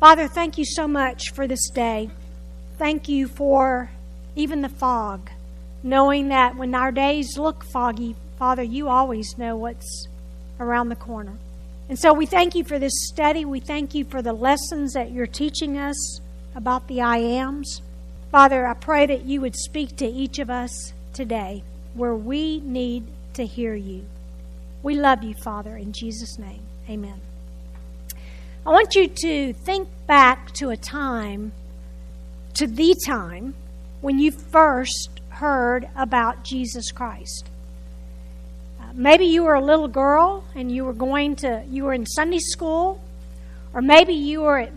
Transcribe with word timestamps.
Father, 0.00 0.28
thank 0.28 0.56
you 0.58 0.64
so 0.64 0.86
much 0.86 1.32
for 1.32 1.48
this 1.48 1.68
day. 1.70 2.08
Thank 2.78 3.08
you 3.08 3.26
for 3.26 3.90
even 4.36 4.62
the 4.62 4.68
fog, 4.68 5.30
knowing 5.82 6.28
that 6.28 6.56
when 6.56 6.72
our 6.74 6.92
days 6.92 7.36
look 7.36 7.64
foggy, 7.64 8.14
Father, 8.38 8.62
you 8.62 8.88
always 8.88 9.36
know 9.36 9.56
what's 9.56 10.06
around 10.60 10.88
the 10.88 10.96
corner. 10.96 11.32
And 11.88 11.98
so 11.98 12.12
we 12.12 12.26
thank 12.26 12.54
you 12.54 12.62
for 12.62 12.78
this 12.78 12.92
study. 13.08 13.44
We 13.44 13.58
thank 13.58 13.94
you 13.94 14.04
for 14.04 14.22
the 14.22 14.32
lessons 14.32 14.92
that 14.92 15.10
you're 15.10 15.26
teaching 15.26 15.76
us 15.76 16.20
about 16.54 16.86
the 16.86 17.00
I 17.00 17.18
ams. 17.18 17.82
Father, 18.30 18.66
I 18.68 18.74
pray 18.74 19.06
that 19.06 19.24
you 19.24 19.40
would 19.40 19.56
speak 19.56 19.96
to 19.96 20.06
each 20.06 20.38
of 20.38 20.48
us 20.48 20.92
today 21.12 21.64
where 21.94 22.14
we 22.14 22.60
need 22.60 23.04
to 23.34 23.44
hear 23.44 23.74
you. 23.74 24.04
We 24.82 24.94
love 24.94 25.24
you, 25.24 25.34
Father, 25.42 25.76
in 25.76 25.92
Jesus' 25.92 26.38
name. 26.38 26.60
Amen. 26.88 27.20
I 28.68 28.70
want 28.70 28.94
you 28.96 29.08
to 29.08 29.54
think 29.54 29.88
back 30.06 30.52
to 30.56 30.68
a 30.68 30.76
time, 30.76 31.52
to 32.52 32.66
the 32.66 32.94
time, 33.06 33.54
when 34.02 34.18
you 34.18 34.30
first 34.30 35.08
heard 35.30 35.88
about 35.96 36.44
Jesus 36.44 36.92
Christ. 36.92 37.48
Uh, 38.78 38.88
maybe 38.92 39.24
you 39.24 39.44
were 39.44 39.54
a 39.54 39.64
little 39.64 39.88
girl 39.88 40.44
and 40.54 40.70
you 40.70 40.84
were 40.84 40.92
going 40.92 41.36
to, 41.36 41.64
you 41.70 41.84
were 41.84 41.94
in 41.94 42.04
Sunday 42.04 42.40
school, 42.40 43.00
or 43.72 43.80
maybe 43.80 44.12
you 44.12 44.42
were 44.42 44.58
at 44.58 44.72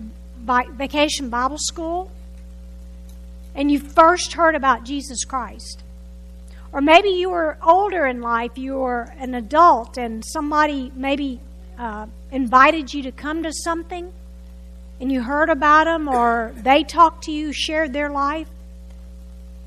vacation 0.69 1.30
Bible 1.30 1.58
school 1.58 2.09
and 3.53 3.69
you 3.69 3.77
first 3.77 4.31
heard 4.31 4.55
about 4.55 4.85
Jesus 4.85 5.25
Christ. 5.25 5.83
Or 6.71 6.80
maybe 6.80 7.09
you 7.09 7.30
were 7.30 7.58
older 7.61 8.05
in 8.05 8.21
life, 8.21 8.58
you 8.58 8.75
were 8.75 9.13
an 9.17 9.35
adult, 9.35 9.97
and 9.97 10.23
somebody 10.23 10.94
maybe 10.95 11.41
uh, 11.77 12.05
invited 12.31 12.94
you 12.94 13.03
to 13.03 13.12
come 13.12 13.44
to 13.44 13.52
something 13.53 14.12
and 14.99 15.12
you 15.12 15.22
heard 15.22 15.49
about 15.49 15.85
them 15.85 16.08
or 16.08 16.53
they 16.55 16.84
talked 16.84 17.23
to 17.26 17.31
you, 17.31 17.52
shared 17.52 17.91
their 17.94 18.09
life, 18.09 18.48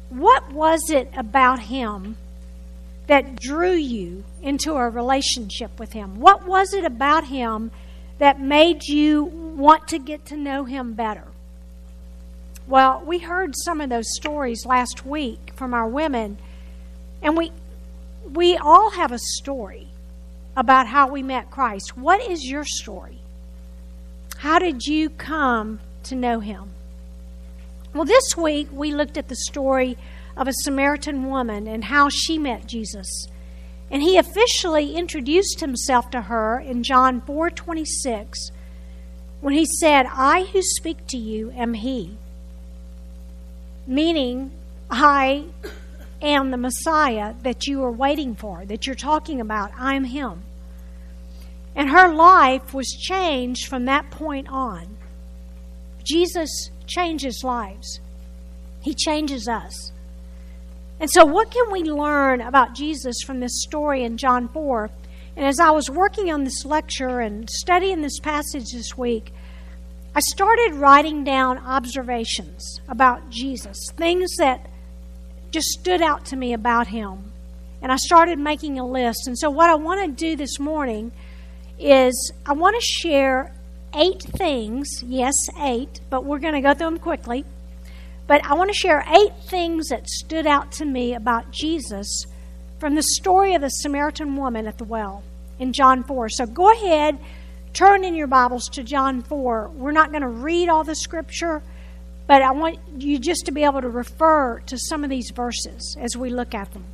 what 0.09 0.53
was 0.53 0.91
it 0.91 1.11
about 1.17 1.59
him 1.59 2.17
that 3.07 3.37
drew 3.37 3.73
you 3.75 4.25
into 4.43 4.75
a 4.75 4.89
relationship 4.89 5.79
with 5.79 5.93
him? 5.93 6.21
What 6.21 6.47
was 6.47 6.73
it 6.73 6.85
about 6.85 7.25
him 7.25 7.71
that 8.19 8.41
made 8.41 8.85
you 8.85 9.25
want 9.25 9.89
to 9.89 9.99
get 9.99 10.25
to 10.27 10.37
know 10.37 10.65
him 10.65 10.95
better? 10.95 11.25
Well, 12.67 13.03
we 13.05 13.19
heard 13.19 13.55
some 13.57 13.81
of 13.81 13.91
those 13.91 14.15
stories 14.15 14.65
last 14.65 15.05
week 15.05 15.53
from 15.55 15.75
our 15.75 15.87
women, 15.87 16.39
and 17.21 17.37
we 17.37 17.53
we 18.33 18.57
all 18.57 18.91
have 18.93 19.13
a 19.13 19.19
story 19.19 19.89
about 20.57 20.87
how 20.87 21.09
we 21.09 21.23
met 21.23 21.51
Christ. 21.51 21.97
What 21.97 22.21
is 22.21 22.45
your 22.45 22.65
story? 22.65 23.19
How 24.39 24.59
did 24.59 24.87
you 24.87 25.11
come 25.11 25.81
to 26.05 26.15
know 26.15 26.41
him? 26.41 26.71
Well, 27.95 28.05
this 28.05 28.37
week 28.37 28.69
we 28.73 28.93
looked 28.93 29.17
at 29.17 29.29
the 29.29 29.37
story 29.37 29.97
of 30.37 30.49
a 30.49 30.53
Samaritan 30.53 31.27
woman 31.27 31.67
and 31.67 31.85
how 31.85 32.09
she 32.09 32.39
met 32.39 32.67
Jesus. 32.67 33.29
And 33.91 34.03
he 34.03 34.17
officially 34.17 34.97
introduced 34.97 35.61
himself 35.61 36.11
to 36.11 36.23
her 36.23 36.59
in 36.59 36.83
John 36.83 37.21
4:26 37.21 38.51
when 39.41 39.55
he 39.55 39.65
said, 39.65 40.07
"I 40.13 40.45
who 40.53 40.63
speak 40.63 41.07
to 41.09 41.17
you 41.17 41.53
am 41.53 41.75
he." 41.75 42.17
Meaning, 43.87 44.51
I 44.91 45.45
am 46.25 46.51
the 46.51 46.57
Messiah 46.57 47.35
that 47.43 47.67
you 47.67 47.83
are 47.85 47.93
waiting 47.93 48.35
for, 48.35 48.65
that 48.67 48.87
you're 48.87 48.97
talking 48.97 49.41
about. 49.41 49.71
I'm 49.79 50.05
Him. 50.05 50.43
And 51.77 51.91
her 51.91 52.13
life 52.13 52.73
was 52.73 52.89
changed 52.91 53.67
from 53.69 53.85
that 53.87 54.11
point 54.11 54.49
on. 54.49 54.97
Jesus 56.05 56.71
changes 56.87 57.43
lives, 57.43 58.01
He 58.81 58.95
changes 58.95 59.49
us. 59.49 59.93
And 61.01 61.11
so, 61.11 61.25
what 61.25 61.51
can 61.51 61.71
we 61.73 61.83
learn 61.83 62.41
about 62.41 62.75
Jesus 62.75 63.17
from 63.25 63.41
this 63.41 63.63
story 63.63 64.05
in 64.05 64.17
John 64.17 64.49
4? 64.49 64.91
And 65.37 65.45
as 65.45 65.59
I 65.59 65.71
was 65.71 65.91
working 65.91 66.33
on 66.33 66.45
this 66.45 66.65
lecture 66.65 67.21
and 67.21 67.51
studying 67.51 68.03
this 68.03 68.21
passage 68.21 68.71
this 68.73 68.97
week, 68.97 69.33
I 70.15 70.21
started 70.21 70.75
writing 70.75 71.25
down 71.25 71.59
observations 71.59 72.81
about 72.89 73.31
Jesus, 73.31 73.91
things 73.97 74.31
that 74.39 74.69
just 75.55 75.69
stood 75.69 76.03
out 76.03 76.27
to 76.27 76.37
me 76.37 76.53
about 76.53 76.89
him. 76.89 77.33
And 77.81 77.93
I 77.93 77.97
started 77.97 78.39
making 78.39 78.79
a 78.79 78.87
list. 78.87 79.27
And 79.27 79.39
so, 79.39 79.49
what 79.51 79.71
I 79.71 79.77
want 79.77 80.05
to 80.05 80.11
do 80.11 80.37
this 80.37 80.59
morning 80.59 81.13
is 81.79 82.33
I 82.45 82.53
want 82.53 82.75
to 82.75 82.83
share 82.83 83.55
eight 83.95 84.23
things. 84.23 84.89
Yes, 85.07 85.35
eight, 85.61 86.01
but 86.11 86.25
we're 86.25 86.41
going 86.41 86.55
to 86.55 86.61
go 86.61 86.75
through 86.75 86.91
them 86.91 86.99
quickly. 86.99 87.45
But 88.27 88.45
I 88.45 88.55
want 88.55 88.71
to 88.71 88.77
share 88.77 89.05
eight 89.07 89.35
things 89.49 89.89
that 89.89 90.09
stood 90.09 90.47
out 90.47 90.73
to 90.73 90.85
me 90.85 91.15
about 91.15 91.51
Jesus 91.51 92.27
from 92.81 92.97
the 92.97 93.03
story 93.03 93.55
of 93.55 93.61
the 93.61 93.69
Samaritan 93.69 94.35
woman 94.37 94.67
at 94.67 94.79
the 94.79 94.85
well 94.85 95.23
in 95.59 95.73
John 95.73 96.03
4. 96.03 96.31
So 96.31 96.47
go 96.47 96.73
ahead, 96.73 97.19
turn 97.75 98.03
in 98.03 98.15
your 98.15 98.27
Bibles 98.27 98.69
to 98.71 98.83
John 98.83 99.23
4. 99.23 99.71
We're 99.75 99.93
not 99.93 100.11
going 100.11 100.23
to 100.23 100.29
read 100.29 100.69
all 100.69 100.85
the 100.85 100.97
scripture. 100.97 101.63
But 102.27 102.43
I 102.43 102.53
want 102.53 102.79
you 102.99 103.19
just 103.19 103.47
to 103.47 103.53
be 103.53 103.65
able 103.65 103.83
to 103.83 103.89
refer 103.89 104.61
to 104.61 104.79
some 104.79 105.05
of 105.05 105.11
these 105.11 105.31
verses 105.31 105.97
as 106.01 106.17
we 106.17 106.31
look 106.31 106.55
at 106.55 106.73
them. 106.73 106.85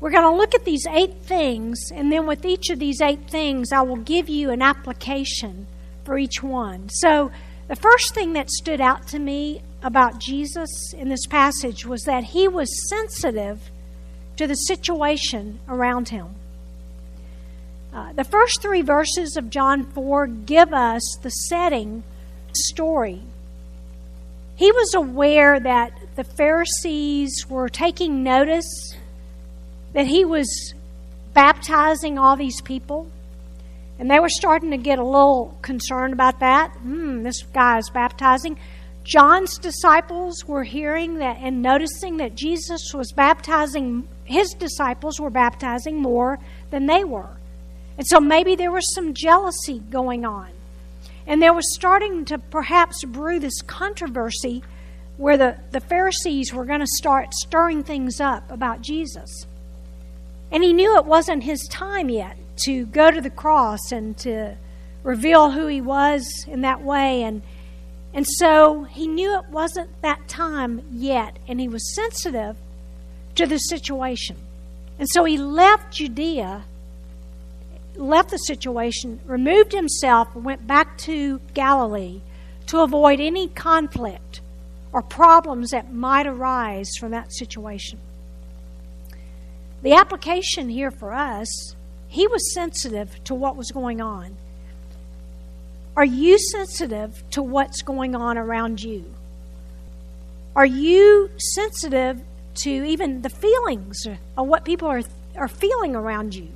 We're 0.00 0.10
going 0.10 0.24
to 0.24 0.36
look 0.36 0.54
at 0.54 0.64
these 0.64 0.84
eight 0.88 1.14
things, 1.22 1.78
and 1.94 2.10
then 2.10 2.26
with 2.26 2.44
each 2.44 2.70
of 2.70 2.80
these 2.80 3.00
eight 3.00 3.30
things, 3.30 3.70
I 3.70 3.82
will 3.82 3.96
give 3.96 4.28
you 4.28 4.50
an 4.50 4.60
application 4.60 5.68
for 6.04 6.18
each 6.18 6.42
one. 6.42 6.88
So, 6.88 7.30
the 7.68 7.76
first 7.76 8.12
thing 8.12 8.32
that 8.32 8.50
stood 8.50 8.80
out 8.80 9.06
to 9.08 9.20
me 9.20 9.62
about 9.82 10.18
Jesus 10.18 10.92
in 10.92 11.08
this 11.08 11.26
passage 11.26 11.86
was 11.86 12.02
that 12.02 12.24
he 12.24 12.48
was 12.48 12.88
sensitive 12.88 13.70
to 14.36 14.48
the 14.48 14.54
situation 14.54 15.60
around 15.68 16.08
him. 16.08 16.34
Uh, 17.94 18.12
the 18.12 18.24
first 18.24 18.60
three 18.60 18.82
verses 18.82 19.36
of 19.36 19.50
John 19.50 19.84
4 19.84 20.26
give 20.26 20.72
us 20.72 21.02
the 21.22 21.30
setting 21.30 22.02
story 22.52 23.22
he 24.56 24.70
was 24.70 24.94
aware 24.94 25.58
that 25.58 25.92
the 26.16 26.24
Pharisees 26.24 27.46
were 27.48 27.68
taking 27.68 28.22
notice 28.22 28.94
that 29.92 30.06
he 30.06 30.24
was 30.24 30.74
baptizing 31.32 32.18
all 32.18 32.36
these 32.36 32.60
people. 32.60 33.08
And 33.98 34.10
they 34.10 34.18
were 34.18 34.28
starting 34.28 34.70
to 34.70 34.76
get 34.76 34.98
a 34.98 35.04
little 35.04 35.56
concerned 35.62 36.12
about 36.12 36.40
that. 36.40 36.72
Hmm, 36.76 37.22
this 37.22 37.42
guy 37.42 37.78
is 37.78 37.90
baptizing. 37.90 38.58
John's 39.04 39.58
disciples 39.58 40.44
were 40.46 40.64
hearing 40.64 41.18
that 41.18 41.38
and 41.40 41.62
noticing 41.62 42.18
that 42.18 42.34
Jesus 42.34 42.92
was 42.94 43.12
baptizing, 43.12 44.06
his 44.24 44.54
disciples 44.58 45.20
were 45.20 45.30
baptizing 45.30 46.00
more 46.00 46.38
than 46.70 46.86
they 46.86 47.04
were. 47.04 47.36
And 47.98 48.06
so 48.06 48.20
maybe 48.20 48.54
there 48.54 48.70
was 48.70 48.94
some 48.94 49.14
jealousy 49.14 49.80
going 49.90 50.24
on. 50.24 50.50
And 51.26 51.40
there 51.40 51.52
was 51.52 51.74
starting 51.74 52.24
to 52.26 52.38
perhaps 52.38 53.04
brew 53.04 53.38
this 53.38 53.62
controversy 53.62 54.62
where 55.16 55.36
the, 55.36 55.56
the 55.70 55.80
Pharisees 55.80 56.52
were 56.52 56.64
going 56.64 56.80
to 56.80 56.86
start 56.86 57.34
stirring 57.34 57.82
things 57.82 58.20
up 58.20 58.50
about 58.50 58.80
Jesus. 58.80 59.46
And 60.50 60.62
he 60.62 60.72
knew 60.72 60.96
it 60.96 61.04
wasn't 61.04 61.44
his 61.44 61.66
time 61.70 62.08
yet 62.08 62.36
to 62.64 62.86
go 62.86 63.10
to 63.10 63.20
the 63.20 63.30
cross 63.30 63.92
and 63.92 64.16
to 64.18 64.56
reveal 65.02 65.50
who 65.50 65.66
he 65.66 65.80
was 65.80 66.26
in 66.46 66.62
that 66.62 66.82
way. 66.82 67.22
And, 67.22 67.42
and 68.12 68.26
so 68.26 68.84
he 68.84 69.06
knew 69.06 69.38
it 69.38 69.48
wasn't 69.48 69.90
that 70.02 70.28
time 70.28 70.82
yet, 70.92 71.38
and 71.48 71.60
he 71.60 71.68
was 71.68 71.94
sensitive 71.94 72.56
to 73.36 73.46
the 73.46 73.58
situation. 73.58 74.36
And 74.98 75.08
so 75.08 75.24
he 75.24 75.38
left 75.38 75.94
Judea 75.94 76.64
left 77.96 78.30
the 78.30 78.38
situation, 78.38 79.20
removed 79.26 79.72
himself, 79.72 80.34
and 80.34 80.44
went 80.44 80.66
back 80.66 80.98
to 80.98 81.40
Galilee 81.54 82.20
to 82.66 82.80
avoid 82.80 83.20
any 83.20 83.48
conflict 83.48 84.40
or 84.92 85.02
problems 85.02 85.70
that 85.70 85.92
might 85.92 86.26
arise 86.26 86.90
from 86.98 87.10
that 87.12 87.32
situation. 87.32 87.98
The 89.82 89.94
application 89.94 90.68
here 90.68 90.90
for 90.90 91.12
us, 91.12 91.74
he 92.08 92.26
was 92.26 92.54
sensitive 92.54 93.22
to 93.24 93.34
what 93.34 93.56
was 93.56 93.70
going 93.70 94.00
on. 94.00 94.36
Are 95.96 96.04
you 96.04 96.38
sensitive 96.38 97.22
to 97.30 97.42
what's 97.42 97.82
going 97.82 98.14
on 98.14 98.38
around 98.38 98.82
you? 98.82 99.04
Are 100.54 100.66
you 100.66 101.30
sensitive 101.36 102.20
to 102.54 102.70
even 102.70 103.22
the 103.22 103.30
feelings 103.30 104.06
of 104.36 104.46
what 104.46 104.64
people 104.64 104.88
are, 104.88 105.02
are 105.36 105.48
feeling 105.48 105.96
around 105.96 106.34
you? 106.34 106.48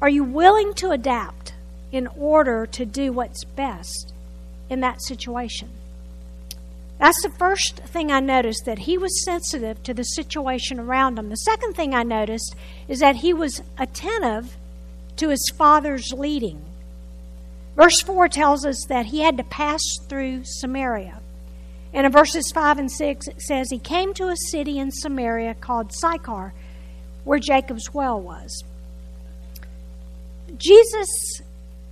Are 0.00 0.08
you 0.08 0.22
willing 0.22 0.74
to 0.74 0.90
adapt 0.90 1.54
in 1.90 2.06
order 2.06 2.66
to 2.66 2.84
do 2.84 3.12
what's 3.12 3.44
best 3.44 4.12
in 4.70 4.80
that 4.80 5.02
situation? 5.02 5.70
That's 6.98 7.22
the 7.22 7.30
first 7.30 7.78
thing 7.78 8.10
I 8.10 8.20
noticed 8.20 8.64
that 8.64 8.80
he 8.80 8.98
was 8.98 9.24
sensitive 9.24 9.82
to 9.84 9.94
the 9.94 10.02
situation 10.02 10.80
around 10.80 11.18
him. 11.18 11.28
The 11.28 11.36
second 11.36 11.74
thing 11.74 11.94
I 11.94 12.02
noticed 12.02 12.54
is 12.88 13.00
that 13.00 13.16
he 13.16 13.32
was 13.32 13.62
attentive 13.78 14.56
to 15.16 15.28
his 15.28 15.50
father's 15.56 16.12
leading. 16.12 16.64
Verse 17.76 18.00
4 18.00 18.28
tells 18.28 18.66
us 18.66 18.84
that 18.88 19.06
he 19.06 19.20
had 19.20 19.36
to 19.36 19.44
pass 19.44 19.80
through 20.08 20.42
Samaria. 20.44 21.20
And 21.92 22.04
in 22.04 22.12
verses 22.12 22.50
5 22.52 22.78
and 22.78 22.90
6, 22.90 23.28
it 23.28 23.40
says, 23.40 23.70
He 23.70 23.78
came 23.78 24.12
to 24.14 24.28
a 24.28 24.36
city 24.36 24.78
in 24.78 24.90
Samaria 24.90 25.54
called 25.54 25.92
Sychar, 25.92 26.52
where 27.24 27.38
Jacob's 27.38 27.94
well 27.94 28.20
was. 28.20 28.64
Jesus, 30.56 31.42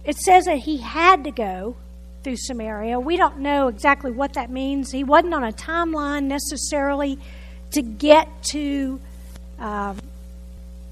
it 0.04 0.16
says 0.16 0.46
that 0.46 0.58
he 0.58 0.78
had 0.78 1.24
to 1.24 1.30
go 1.30 1.76
through 2.22 2.36
Samaria. 2.36 2.98
We 2.98 3.16
don't 3.16 3.38
know 3.38 3.68
exactly 3.68 4.10
what 4.10 4.34
that 4.34 4.50
means. 4.50 4.90
He 4.90 5.04
wasn't 5.04 5.34
on 5.34 5.44
a 5.44 5.52
timeline 5.52 6.24
necessarily 6.24 7.18
to 7.72 7.82
get 7.82 8.42
to, 8.50 9.00
um, 9.58 9.98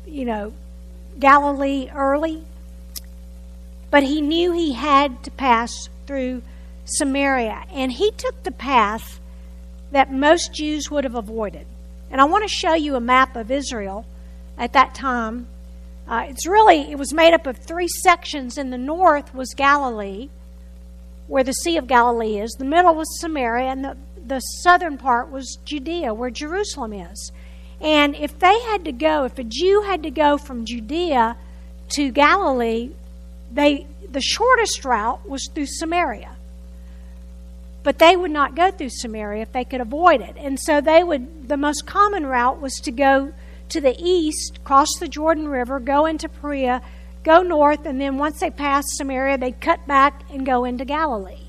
you 0.06 0.24
know, 0.24 0.52
Galilee 1.18 1.88
early, 1.94 2.44
but 3.90 4.02
he 4.02 4.20
knew 4.20 4.52
he 4.52 4.72
had 4.72 5.22
to 5.24 5.30
pass 5.30 5.88
through 6.06 6.42
Samaria. 6.84 7.64
And 7.72 7.92
he 7.92 8.10
took 8.12 8.42
the 8.42 8.52
path 8.52 9.20
that 9.90 10.12
most 10.12 10.52
Jews 10.52 10.90
would 10.90 11.04
have 11.04 11.14
avoided. 11.14 11.66
And 12.10 12.20
I 12.20 12.24
want 12.24 12.44
to 12.44 12.48
show 12.48 12.74
you 12.74 12.96
a 12.96 13.00
map 13.00 13.36
of 13.36 13.50
Israel 13.50 14.06
at 14.58 14.72
that 14.72 14.94
time. 14.94 15.46
Uh, 16.06 16.26
it's 16.28 16.46
really, 16.46 16.90
it 16.90 16.98
was 16.98 17.14
made 17.14 17.32
up 17.32 17.46
of 17.46 17.56
three 17.58 17.88
sections. 17.88 18.58
In 18.58 18.70
the 18.70 18.78
north 18.78 19.34
was 19.34 19.54
Galilee, 19.54 20.28
where 21.26 21.44
the 21.44 21.52
Sea 21.52 21.76
of 21.76 21.86
Galilee 21.86 22.38
is. 22.38 22.52
The 22.52 22.64
middle 22.64 22.94
was 22.94 23.20
Samaria, 23.20 23.70
and 23.70 23.84
the, 23.84 23.96
the 24.26 24.40
southern 24.40 24.98
part 24.98 25.30
was 25.30 25.58
Judea, 25.64 26.12
where 26.12 26.30
Jerusalem 26.30 26.92
is. 26.92 27.32
And 27.80 28.14
if 28.14 28.38
they 28.38 28.60
had 28.60 28.84
to 28.84 28.92
go, 28.92 29.24
if 29.24 29.38
a 29.38 29.44
Jew 29.44 29.84
had 29.86 30.02
to 30.02 30.10
go 30.10 30.38
from 30.38 30.64
Judea 30.64 31.36
to 31.90 32.10
Galilee, 32.10 32.90
they 33.52 33.86
the 34.14 34.20
shortest 34.20 34.84
route 34.84 35.28
was 35.28 35.48
through 35.52 35.66
Samaria. 35.66 36.36
But 37.82 37.98
they 37.98 38.16
would 38.16 38.30
not 38.30 38.54
go 38.54 38.70
through 38.70 38.90
Samaria 38.90 39.42
if 39.42 39.52
they 39.52 39.64
could 39.64 39.80
avoid 39.80 40.22
it. 40.22 40.36
And 40.38 40.58
so 40.58 40.80
they 40.80 41.04
would, 41.04 41.48
the 41.48 41.58
most 41.58 41.84
common 41.84 42.24
route 42.24 42.60
was 42.60 42.74
to 42.84 42.90
go 42.90 43.34
to 43.74 43.80
the 43.80 43.96
east, 43.98 44.62
cross 44.62 44.88
the 45.00 45.08
Jordan 45.08 45.48
River, 45.48 45.80
go 45.80 46.06
into 46.06 46.28
Perea, 46.28 46.80
go 47.24 47.42
north, 47.42 47.84
and 47.86 48.00
then 48.00 48.18
once 48.18 48.38
they 48.38 48.50
passed 48.50 48.96
Samaria, 48.96 49.36
they'd 49.36 49.60
cut 49.60 49.84
back 49.86 50.22
and 50.30 50.46
go 50.46 50.64
into 50.64 50.84
Galilee. 50.84 51.48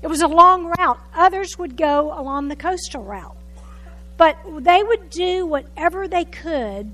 It 0.00 0.08
was 0.08 0.22
a 0.22 0.28
long 0.28 0.72
route. 0.78 0.98
Others 1.14 1.58
would 1.58 1.76
go 1.76 2.18
along 2.18 2.48
the 2.48 2.56
coastal 2.56 3.02
route. 3.02 3.36
But 4.16 4.38
they 4.60 4.82
would 4.82 5.10
do 5.10 5.44
whatever 5.44 6.08
they 6.08 6.24
could 6.24 6.90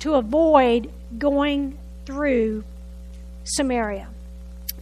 to 0.00 0.14
avoid 0.14 0.92
going 1.18 1.76
through 2.06 2.62
Samaria 3.42 4.08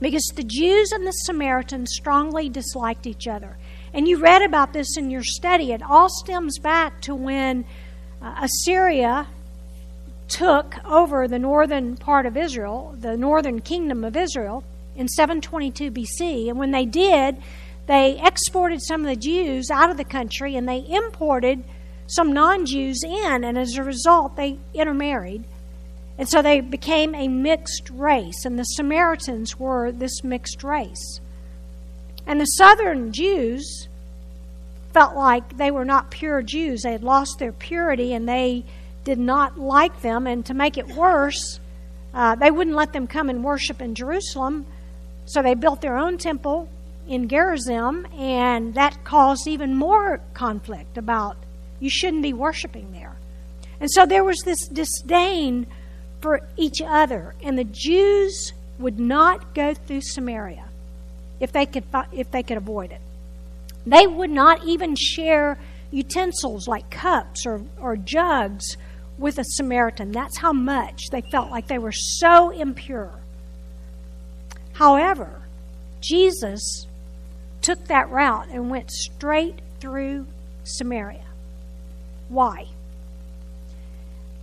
because 0.00 0.26
the 0.34 0.42
Jews 0.42 0.92
and 0.92 1.06
the 1.06 1.12
Samaritans 1.12 1.94
strongly 1.94 2.50
disliked 2.50 3.06
each 3.06 3.26
other. 3.26 3.56
And 3.94 4.06
you 4.06 4.18
read 4.18 4.42
about 4.42 4.72
this 4.72 4.96
in 4.98 5.10
your 5.10 5.22
study. 5.22 5.72
It 5.72 5.82
all 5.82 6.08
stems 6.10 6.58
back 6.58 7.00
to 7.02 7.14
when 7.14 7.64
uh, 8.22 8.34
Assyria 8.42 9.26
took 10.28 10.76
over 10.84 11.28
the 11.28 11.38
northern 11.38 11.96
part 11.96 12.24
of 12.24 12.36
Israel, 12.36 12.94
the 12.98 13.16
northern 13.16 13.60
kingdom 13.60 14.04
of 14.04 14.16
Israel, 14.16 14.64
in 14.96 15.08
722 15.08 15.90
BC. 15.90 16.48
And 16.48 16.58
when 16.58 16.70
they 16.70 16.84
did, 16.84 17.36
they 17.86 18.20
exported 18.24 18.82
some 18.82 19.02
of 19.02 19.06
the 19.06 19.16
Jews 19.16 19.70
out 19.70 19.90
of 19.90 19.96
the 19.96 20.04
country 20.04 20.56
and 20.56 20.68
they 20.68 20.84
imported 20.88 21.64
some 22.06 22.32
non 22.32 22.66
Jews 22.66 23.02
in. 23.02 23.44
And 23.44 23.58
as 23.58 23.76
a 23.76 23.82
result, 23.82 24.36
they 24.36 24.58
intermarried. 24.74 25.44
And 26.18 26.28
so 26.28 26.42
they 26.42 26.60
became 26.60 27.14
a 27.14 27.26
mixed 27.26 27.88
race, 27.90 28.44
and 28.44 28.58
the 28.58 28.64
Samaritans 28.64 29.58
were 29.58 29.90
this 29.90 30.22
mixed 30.22 30.62
race. 30.62 31.20
And 32.26 32.40
the 32.40 32.44
southern 32.44 33.12
Jews 33.12 33.88
felt 34.92 35.16
like 35.16 35.56
they 35.56 35.70
were 35.70 35.84
not 35.84 36.10
pure 36.10 36.42
Jews. 36.42 36.82
They 36.82 36.92
had 36.92 37.02
lost 37.02 37.38
their 37.38 37.52
purity 37.52 38.12
and 38.14 38.28
they 38.28 38.64
did 39.04 39.18
not 39.18 39.58
like 39.58 40.02
them. 40.02 40.26
And 40.26 40.44
to 40.46 40.54
make 40.54 40.78
it 40.78 40.88
worse, 40.88 41.60
uh, 42.14 42.34
they 42.34 42.50
wouldn't 42.50 42.76
let 42.76 42.92
them 42.92 43.06
come 43.06 43.28
and 43.28 43.42
worship 43.42 43.80
in 43.80 43.94
Jerusalem. 43.94 44.66
So 45.26 45.42
they 45.42 45.54
built 45.54 45.80
their 45.80 45.96
own 45.96 46.18
temple 46.18 46.68
in 47.08 47.28
Gerizim, 47.28 48.06
and 48.16 48.74
that 48.74 49.02
caused 49.04 49.46
even 49.46 49.74
more 49.74 50.20
conflict 50.34 50.96
about 50.96 51.36
you 51.80 51.90
shouldn't 51.90 52.22
be 52.22 52.32
worshiping 52.32 52.92
there. 52.92 53.16
And 53.80 53.90
so 53.90 54.06
there 54.06 54.22
was 54.22 54.40
this 54.44 54.68
disdain 54.68 55.66
for 56.20 56.40
each 56.56 56.80
other. 56.80 57.34
And 57.42 57.58
the 57.58 57.64
Jews 57.64 58.52
would 58.78 59.00
not 59.00 59.54
go 59.54 59.74
through 59.74 60.02
Samaria 60.02 60.64
if 61.40 61.50
they 61.50 61.66
could, 61.66 61.84
if 62.12 62.30
they 62.30 62.44
could 62.44 62.56
avoid 62.56 62.92
it. 62.92 63.00
They 63.86 64.06
would 64.06 64.30
not 64.30 64.64
even 64.64 64.94
share 64.96 65.58
utensils 65.90 66.68
like 66.68 66.90
cups 66.90 67.44
or, 67.46 67.62
or 67.80 67.96
jugs 67.96 68.76
with 69.18 69.38
a 69.38 69.44
Samaritan. 69.44 70.12
That's 70.12 70.38
how 70.38 70.52
much 70.52 71.10
they 71.10 71.22
felt 71.30 71.50
like 71.50 71.68
they 71.68 71.78
were 71.78 71.92
so 71.92 72.50
impure. 72.50 73.20
However, 74.72 75.42
Jesus 76.00 76.86
took 77.60 77.86
that 77.86 78.10
route 78.10 78.48
and 78.48 78.70
went 78.70 78.90
straight 78.90 79.60
through 79.80 80.26
Samaria. 80.64 81.24
Why? 82.28 82.66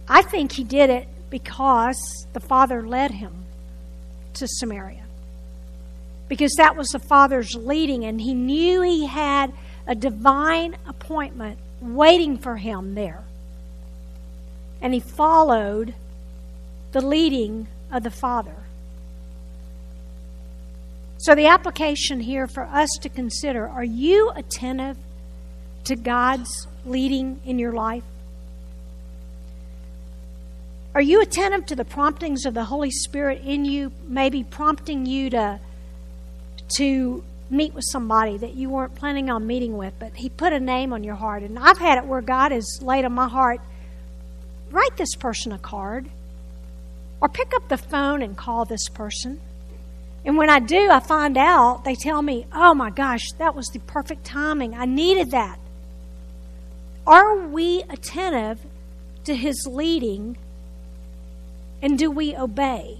I 0.07 0.21
think 0.21 0.51
he 0.51 0.63
did 0.63 0.89
it 0.89 1.07
because 1.29 2.27
the 2.33 2.39
Father 2.39 2.87
led 2.87 3.11
him 3.11 3.45
to 4.35 4.47
Samaria. 4.47 5.05
Because 6.29 6.53
that 6.53 6.77
was 6.77 6.89
the 6.89 6.99
Father's 6.99 7.55
leading, 7.55 8.05
and 8.05 8.21
he 8.21 8.33
knew 8.33 8.81
he 8.81 9.07
had 9.07 9.51
a 9.85 9.95
divine 9.95 10.77
appointment 10.87 11.59
waiting 11.81 12.37
for 12.37 12.55
him 12.55 12.95
there. 12.95 13.23
And 14.81 14.93
he 14.93 15.01
followed 15.01 15.93
the 16.93 17.01
leading 17.01 17.67
of 17.91 18.03
the 18.03 18.11
Father. 18.11 18.55
So, 21.17 21.35
the 21.35 21.47
application 21.47 22.21
here 22.21 22.47
for 22.47 22.63
us 22.63 22.89
to 23.01 23.09
consider 23.09 23.67
are 23.67 23.83
you 23.83 24.31
attentive 24.35 24.95
to 25.85 25.95
God's 25.97 26.67
leading 26.85 27.41
in 27.43 27.59
your 27.59 27.73
life? 27.73 28.03
Are 30.95 31.01
you 31.01 31.21
attentive 31.21 31.65
to 31.67 31.75
the 31.75 31.85
promptings 31.85 32.45
of 32.45 32.53
the 32.53 32.63
Holy 32.63 32.89
Spirit 32.89 33.41
in 33.43 33.65
you, 33.65 33.91
maybe 34.07 34.43
prompting 34.43 35.05
you 35.05 35.29
to, 35.31 35.59
to 36.77 37.23
meet 37.49 37.73
with 37.73 37.85
somebody 37.89 38.37
that 38.37 38.53
you 38.55 38.69
weren't 38.69 38.95
planning 38.95 39.29
on 39.29 39.47
meeting 39.47 39.77
with, 39.77 39.93
but 39.99 40.15
He 40.15 40.29
put 40.29 40.53
a 40.53 40.59
name 40.59 40.93
on 40.93 41.03
your 41.03 41.15
heart? 41.15 41.43
And 41.43 41.57
I've 41.57 41.77
had 41.77 41.97
it 41.97 42.05
where 42.05 42.21
God 42.21 42.51
has 42.51 42.81
laid 42.81 43.05
on 43.05 43.13
my 43.13 43.27
heart 43.27 43.61
write 44.71 44.97
this 44.97 45.15
person 45.15 45.51
a 45.51 45.57
card, 45.57 46.09
or 47.21 47.29
pick 47.29 47.53
up 47.55 47.67
the 47.67 47.77
phone 47.77 48.21
and 48.21 48.37
call 48.37 48.65
this 48.65 48.87
person. 48.89 49.39
And 50.25 50.37
when 50.37 50.49
I 50.49 50.59
do, 50.59 50.89
I 50.89 50.99
find 50.99 51.37
out, 51.37 51.83
they 51.83 51.95
tell 51.95 52.21
me, 52.21 52.45
oh 52.53 52.73
my 52.73 52.89
gosh, 52.89 53.31
that 53.37 53.55
was 53.55 53.67
the 53.67 53.79
perfect 53.79 54.25
timing. 54.25 54.75
I 54.75 54.85
needed 54.85 55.31
that. 55.31 55.59
Are 57.07 57.37
we 57.37 57.83
attentive 57.89 58.59
to 59.25 59.35
His 59.35 59.65
leading 59.67 60.37
and 61.81 61.97
do 61.97 62.11
we 62.11 62.35
obey? 62.35 62.99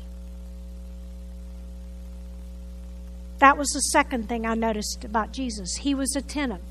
That 3.39 3.57
was 3.57 3.69
the 3.69 3.81
second 3.81 4.27
thing 4.27 4.45
I 4.45 4.53
noticed 4.53 5.03
about 5.03 5.31
Jesus. 5.31 5.77
He 5.77 5.95
was 5.95 6.15
attentive 6.15 6.61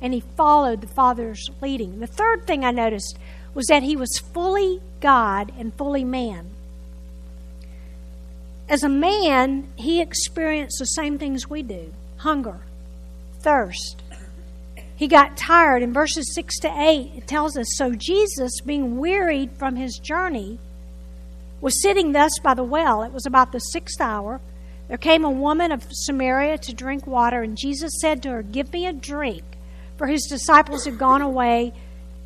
and 0.00 0.12
he 0.12 0.20
followed 0.20 0.80
the 0.80 0.88
Father's 0.88 1.50
leading. 1.60 2.00
The 2.00 2.06
third 2.06 2.46
thing 2.46 2.64
I 2.64 2.70
noticed 2.70 3.18
was 3.54 3.66
that 3.66 3.82
he 3.82 3.96
was 3.96 4.18
fully 4.18 4.80
God 5.00 5.52
and 5.58 5.74
fully 5.74 6.04
man. 6.04 6.50
As 8.68 8.82
a 8.82 8.88
man, 8.88 9.68
he 9.76 10.00
experienced 10.00 10.78
the 10.78 10.86
same 10.86 11.18
things 11.18 11.48
we 11.48 11.62
do 11.62 11.92
hunger, 12.18 12.60
thirst. 13.40 14.02
He 14.94 15.08
got 15.08 15.36
tired. 15.36 15.82
In 15.82 15.92
verses 15.92 16.32
6 16.34 16.60
to 16.60 16.68
8, 16.68 17.10
it 17.16 17.26
tells 17.26 17.56
us 17.56 17.66
So 17.76 17.92
Jesus, 17.92 18.60
being 18.60 18.98
wearied 18.98 19.50
from 19.58 19.74
his 19.74 19.98
journey, 19.98 20.58
was 21.60 21.82
sitting 21.82 22.12
thus 22.12 22.38
by 22.40 22.54
the 22.54 22.62
well. 22.62 23.02
It 23.02 23.12
was 23.12 23.26
about 23.26 23.50
the 23.50 23.58
sixth 23.58 24.00
hour. 24.00 24.40
There 24.92 24.98
came 24.98 25.24
a 25.24 25.30
woman 25.30 25.72
of 25.72 25.86
Samaria 25.90 26.58
to 26.58 26.74
drink 26.74 27.06
water, 27.06 27.40
and 27.40 27.56
Jesus 27.56 27.98
said 27.98 28.22
to 28.22 28.28
her, 28.28 28.42
Give 28.42 28.70
me 28.74 28.86
a 28.86 28.92
drink, 28.92 29.42
for 29.96 30.06
his 30.06 30.26
disciples 30.28 30.84
had 30.84 30.98
gone 30.98 31.22
away 31.22 31.72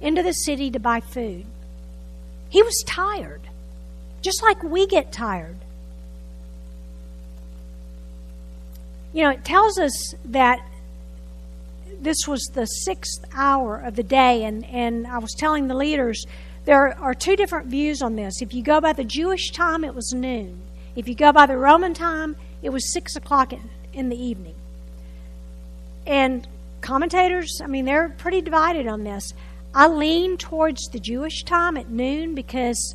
into 0.00 0.20
the 0.20 0.32
city 0.32 0.72
to 0.72 0.80
buy 0.80 0.98
food. 0.98 1.46
He 2.48 2.64
was 2.64 2.82
tired, 2.84 3.42
just 4.20 4.42
like 4.42 4.64
we 4.64 4.88
get 4.88 5.12
tired. 5.12 5.58
You 9.12 9.22
know, 9.22 9.30
it 9.30 9.44
tells 9.44 9.78
us 9.78 10.16
that 10.24 10.58
this 12.00 12.26
was 12.26 12.42
the 12.52 12.66
sixth 12.66 13.24
hour 13.32 13.78
of 13.78 13.94
the 13.94 14.02
day, 14.02 14.42
and, 14.42 14.64
and 14.64 15.06
I 15.06 15.18
was 15.18 15.36
telling 15.38 15.68
the 15.68 15.76
leaders 15.76 16.26
there 16.64 16.98
are 16.98 17.14
two 17.14 17.36
different 17.36 17.68
views 17.68 18.02
on 18.02 18.16
this. 18.16 18.42
If 18.42 18.52
you 18.52 18.64
go 18.64 18.80
by 18.80 18.92
the 18.92 19.04
Jewish 19.04 19.52
time, 19.52 19.84
it 19.84 19.94
was 19.94 20.12
noon. 20.12 20.62
If 20.96 21.06
you 21.06 21.14
go 21.14 21.30
by 21.30 21.46
the 21.46 21.56
Roman 21.56 21.94
time, 21.94 22.34
it 22.62 22.70
was 22.70 22.92
6 22.92 23.16
o'clock 23.16 23.52
in, 23.52 23.70
in 23.92 24.08
the 24.08 24.16
evening. 24.16 24.54
And 26.06 26.46
commentators, 26.80 27.60
I 27.62 27.66
mean, 27.66 27.84
they're 27.84 28.10
pretty 28.10 28.40
divided 28.40 28.86
on 28.86 29.04
this. 29.04 29.34
I 29.74 29.88
lean 29.88 30.38
towards 30.38 30.88
the 30.88 31.00
Jewish 31.00 31.42
time 31.42 31.76
at 31.76 31.90
noon 31.90 32.34
because 32.34 32.94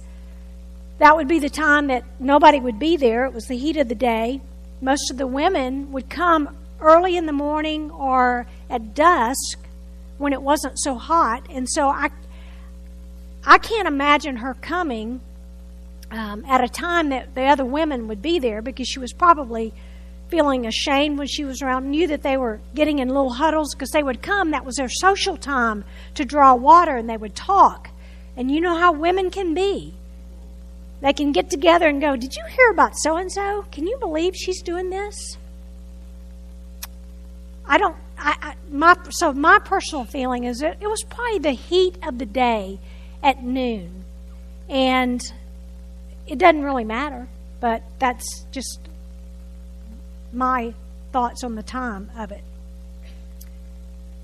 that 0.98 1.16
would 1.16 1.28
be 1.28 1.40
the 1.40 1.50
time 1.50 1.88
that 1.88 2.04
nobody 2.20 2.60
would 2.60 2.80
be 2.80 2.98
there. 2.98 3.26
It 3.26 3.34
was 3.34 3.46
the 3.46 3.58
heat 3.58 3.78
of 3.78 3.90
the 3.90 3.96
day. 3.96 4.42
Most 4.82 5.12
of 5.12 5.18
the 5.18 5.28
women 5.28 5.92
would 5.92 6.10
come 6.10 6.56
early 6.80 7.18
in 7.18 7.26
the 7.26 7.34
morning 7.34 7.92
or 7.92 8.48
at 8.70 8.96
dusk 8.96 9.60
when 10.18 10.34
it 10.34 10.42
wasn't 10.42 10.80
so 10.80 10.96
hot. 10.96 11.46
And 11.50 11.70
so 11.70 11.90
I, 11.90 12.10
I 13.46 13.58
can't 13.58 13.88
imagine 13.88 14.38
her 14.38 14.56
coming 14.56 15.22
um, 16.12 16.44
at 16.46 16.64
a 16.64 16.68
time 16.68 17.10
that 17.10 17.34
the 17.36 17.44
other 17.44 17.66
women 17.66 18.08
would 18.08 18.22
be 18.22 18.40
there 18.40 18.62
because 18.62 18.88
she 18.88 19.00
was 19.00 19.14
probably 19.14 19.74
feeling 20.28 20.66
ashamed 20.66 21.18
when 21.18 21.28
she 21.28 21.44
was 21.44 21.62
around, 21.62 21.90
knew 21.90 22.08
that 22.08 22.24
they 22.24 22.38
were 22.38 22.60
getting 22.74 23.00
in 23.00 23.10
little 23.10 23.34
huddles 23.34 23.76
because 23.76 23.92
they 23.92 24.02
would 24.04 24.22
come. 24.22 24.52
That 24.52 24.66
was 24.66 24.76
their 24.78 24.90
social 24.90 25.38
time 25.38 25.84
to 26.16 26.26
draw 26.26 26.56
water 26.56 26.96
and 26.96 27.10
they 27.10 27.18
would 27.18 27.36
talk. 27.36 27.90
And 28.38 28.50
you 28.50 28.62
know 28.62 28.78
how 28.78 28.94
women 28.94 29.30
can 29.30 29.54
be. 29.54 29.94
They 31.02 31.14
can 31.14 31.32
get 31.32 31.50
together 31.50 31.88
and 31.88 32.00
go, 32.00 32.16
Did 32.16 32.36
you 32.36 32.44
hear 32.50 32.70
about 32.72 32.94
so 32.96 33.18
and 33.18 33.32
so? 33.32 33.66
Can 33.72 33.88
you 33.88 33.98
believe 34.00 34.36
she's 34.36 34.62
doing 34.62 34.90
this? 34.90 35.38
I 37.66 37.78
don't, 37.78 37.96
I, 38.18 38.36
I, 38.42 38.56
my, 38.70 38.96
so 39.10 39.34
my 39.34 39.60
personal 39.60 40.06
feeling 40.06 40.44
is 40.44 40.60
that 40.60 40.78
it 40.80 40.88
was 40.88 41.04
probably 41.04 41.40
the 41.40 41.52
heat 41.52 41.98
of 42.06 42.20
the 42.20 42.26
day 42.26 42.80
at 43.24 43.44
noon. 43.44 44.06
And 44.70 45.22
it 46.32 46.38
doesn't 46.38 46.64
really 46.64 46.86
matter, 46.86 47.28
but 47.60 47.84
that's 48.00 48.46
just 48.54 48.80
my 50.32 50.74
thoughts 51.12 51.44
on 51.44 51.56
the 51.56 51.62
time 51.62 52.10
of 52.18 52.32
it. 52.32 52.42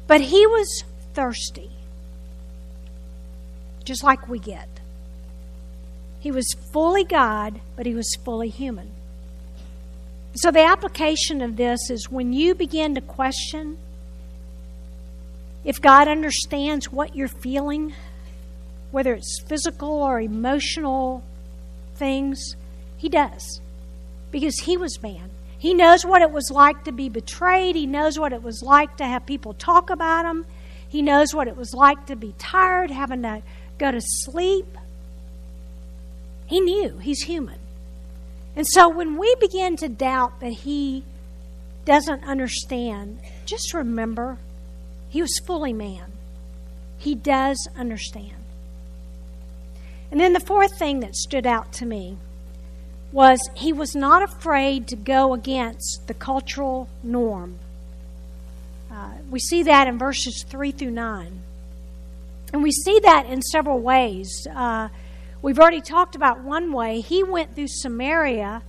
But 0.08 0.22
he 0.22 0.48
was 0.48 0.86
thirsty, 1.14 1.70
just 3.84 4.06
like 4.06 4.30
we 4.30 4.40
get. 4.40 4.70
He 6.22 6.32
was 6.32 6.48
fully 6.72 7.04
God, 7.04 7.60
but 7.76 7.86
he 7.86 7.94
was 7.94 8.16
fully 8.24 8.48
human. 8.48 8.90
So, 10.36 10.50
the 10.50 10.64
application 10.64 11.42
of 11.42 11.58
this 11.58 11.90
is 11.90 12.10
when 12.10 12.32
you 12.32 12.56
begin 12.56 12.96
to 12.96 13.02
question 13.02 13.78
if 15.66 15.82
God 15.82 16.08
understands 16.08 16.90
what 16.90 17.18
you're 17.18 17.28
feeling, 17.28 17.94
whether 18.92 19.14
it's 19.14 19.42
physical 19.46 19.92
or 19.92 20.22
emotional 20.22 21.22
things, 21.98 22.56
He 22.98 23.10
does. 23.10 23.62
Because 24.32 24.60
He 24.60 24.78
was 24.78 25.02
man. 25.02 25.32
He 25.58 25.74
knows 25.74 26.06
what 26.06 26.22
it 26.22 26.32
was 26.32 26.52
like 26.52 26.84
to 26.84 26.92
be 26.92 27.10
betrayed. 27.10 27.76
He 27.76 27.88
knows 27.88 28.20
what 28.20 28.34
it 28.34 28.44
was 28.44 28.62
like 28.62 28.98
to 28.98 29.06
have 29.06 29.26
people 29.26 29.54
talk 29.54 29.90
about 29.90 30.26
him. 30.26 30.46
He 30.88 31.02
knows 31.02 31.34
what 31.34 31.48
it 31.48 31.58
was 31.58 31.74
like 31.74 32.06
to 32.06 32.16
be 32.16 32.36
tired, 32.38 32.92
having 32.92 33.24
to 33.24 33.42
go 33.78 33.92
to 33.92 34.00
sleep. 34.02 34.78
He 36.46 36.60
knew 36.60 37.00
he's 37.00 37.24
human. 37.24 37.60
And 38.56 38.68
so 38.68 38.88
when 38.88 39.18
we 39.18 39.36
begin 39.40 39.76
to 39.78 39.90
doubt 39.90 40.40
that 40.40 40.54
he 40.54 41.04
doesn't 41.86 42.24
understand, 42.24 43.20
just 43.46 43.74
remember 43.74 44.38
he 45.10 45.22
was 45.22 45.40
fully 45.46 45.74
man. 45.74 46.12
He 46.98 47.16
does 47.16 47.68
understand. 47.76 48.37
And 50.12 50.20
then 50.20 50.34
the 50.34 50.40
fourth 50.40 50.78
thing 50.78 51.00
that 51.02 51.16
stood 51.16 51.46
out 51.46 51.72
to 51.74 51.86
me 51.86 52.18
was 53.12 53.40
he 53.56 53.74
was 53.74 53.96
not 53.96 54.24
afraid 54.24 54.88
to 54.88 54.96
go 54.96 55.34
against 55.34 56.08
the 56.08 56.14
cultural 56.14 56.90
norm. 57.04 57.58
Uh, 58.92 59.12
we 59.30 59.40
see 59.40 59.64
that 59.64 59.88
in 59.88 59.98
verses 59.98 60.44
3 60.48 60.72
through 60.72 60.92
9. 60.92 61.42
And 62.54 62.64
we 62.64 62.72
see 62.72 63.00
that 63.04 63.26
in 63.26 63.42
several 63.42 63.80
ways. 63.80 64.48
Uh, 64.54 64.90
we've 65.42 65.60
already 65.60 65.82
talked 65.82 66.16
about 66.16 66.42
one 66.42 66.72
way. 66.72 67.02
He 67.02 67.24
went 67.24 67.56
through 67.56 67.68
Samaria 67.68 68.62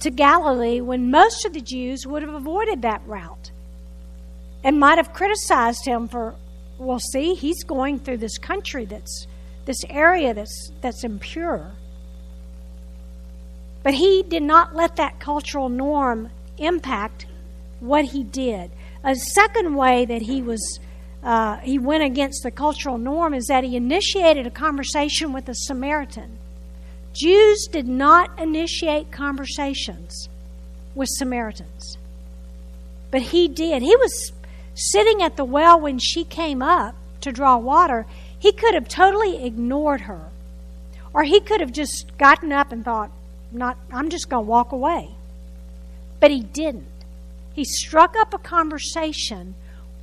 to 0.00 0.10
Galilee 0.10 0.80
when 0.80 1.10
most 1.10 1.44
of 1.44 1.52
the 1.52 1.60
Jews 1.60 2.06
would 2.06 2.22
have 2.22 2.34
avoided 2.34 2.82
that 2.82 3.02
route 3.06 3.50
and 4.62 4.78
might 4.78 4.98
have 4.98 5.12
criticized 5.12 5.86
him 5.86 6.08
for, 6.08 6.34
well, 6.78 6.98
see, 6.98 7.34
he's 7.34 7.64
going 7.64 7.98
through 7.98 8.18
this 8.18 8.38
country 8.38 8.84
that's, 8.84 9.26
this 9.70 9.84
area 9.88 10.34
that's, 10.34 10.72
that's 10.80 11.04
impure. 11.04 11.70
But 13.84 13.94
he 13.94 14.24
did 14.24 14.42
not 14.42 14.74
let 14.74 14.96
that 14.96 15.20
cultural 15.20 15.68
norm 15.68 16.30
impact 16.58 17.26
what 17.78 18.06
he 18.06 18.24
did. 18.24 18.72
A 19.04 19.14
second 19.14 19.76
way 19.76 20.04
that 20.04 20.22
he 20.22 20.42
was 20.42 20.80
uh, 21.22 21.58
he 21.58 21.78
went 21.78 22.02
against 22.02 22.42
the 22.42 22.50
cultural 22.50 22.98
norm 22.98 23.32
is 23.34 23.46
that 23.46 23.62
he 23.62 23.76
initiated 23.76 24.46
a 24.46 24.50
conversation 24.50 25.32
with 25.32 25.48
a 25.48 25.54
Samaritan. 25.54 26.38
Jews 27.12 27.68
did 27.70 27.86
not 27.86 28.40
initiate 28.40 29.12
conversations 29.12 30.28
with 30.94 31.08
Samaritans, 31.10 31.98
but 33.10 33.20
he 33.20 33.48
did. 33.48 33.82
He 33.82 33.94
was 33.96 34.32
sitting 34.74 35.22
at 35.22 35.36
the 35.36 35.44
well 35.44 35.78
when 35.78 35.98
she 35.98 36.24
came 36.24 36.62
up 36.62 36.94
to 37.20 37.32
draw 37.32 37.58
water. 37.58 38.06
He 38.40 38.52
could 38.52 38.74
have 38.74 38.88
totally 38.88 39.44
ignored 39.44 40.02
her, 40.02 40.30
or 41.12 41.22
he 41.22 41.40
could 41.40 41.60
have 41.60 41.72
just 41.72 42.16
gotten 42.16 42.52
up 42.52 42.72
and 42.72 42.84
thought, 42.84 43.12
not 43.52 43.76
I'm 43.92 44.08
just 44.08 44.30
going 44.30 44.46
to 44.46 44.50
walk 44.50 44.72
away. 44.72 45.10
But 46.18 46.30
he 46.30 46.40
didn't. 46.40 46.86
He 47.52 47.64
struck 47.64 48.16
up 48.16 48.32
a 48.32 48.38
conversation 48.38 49.54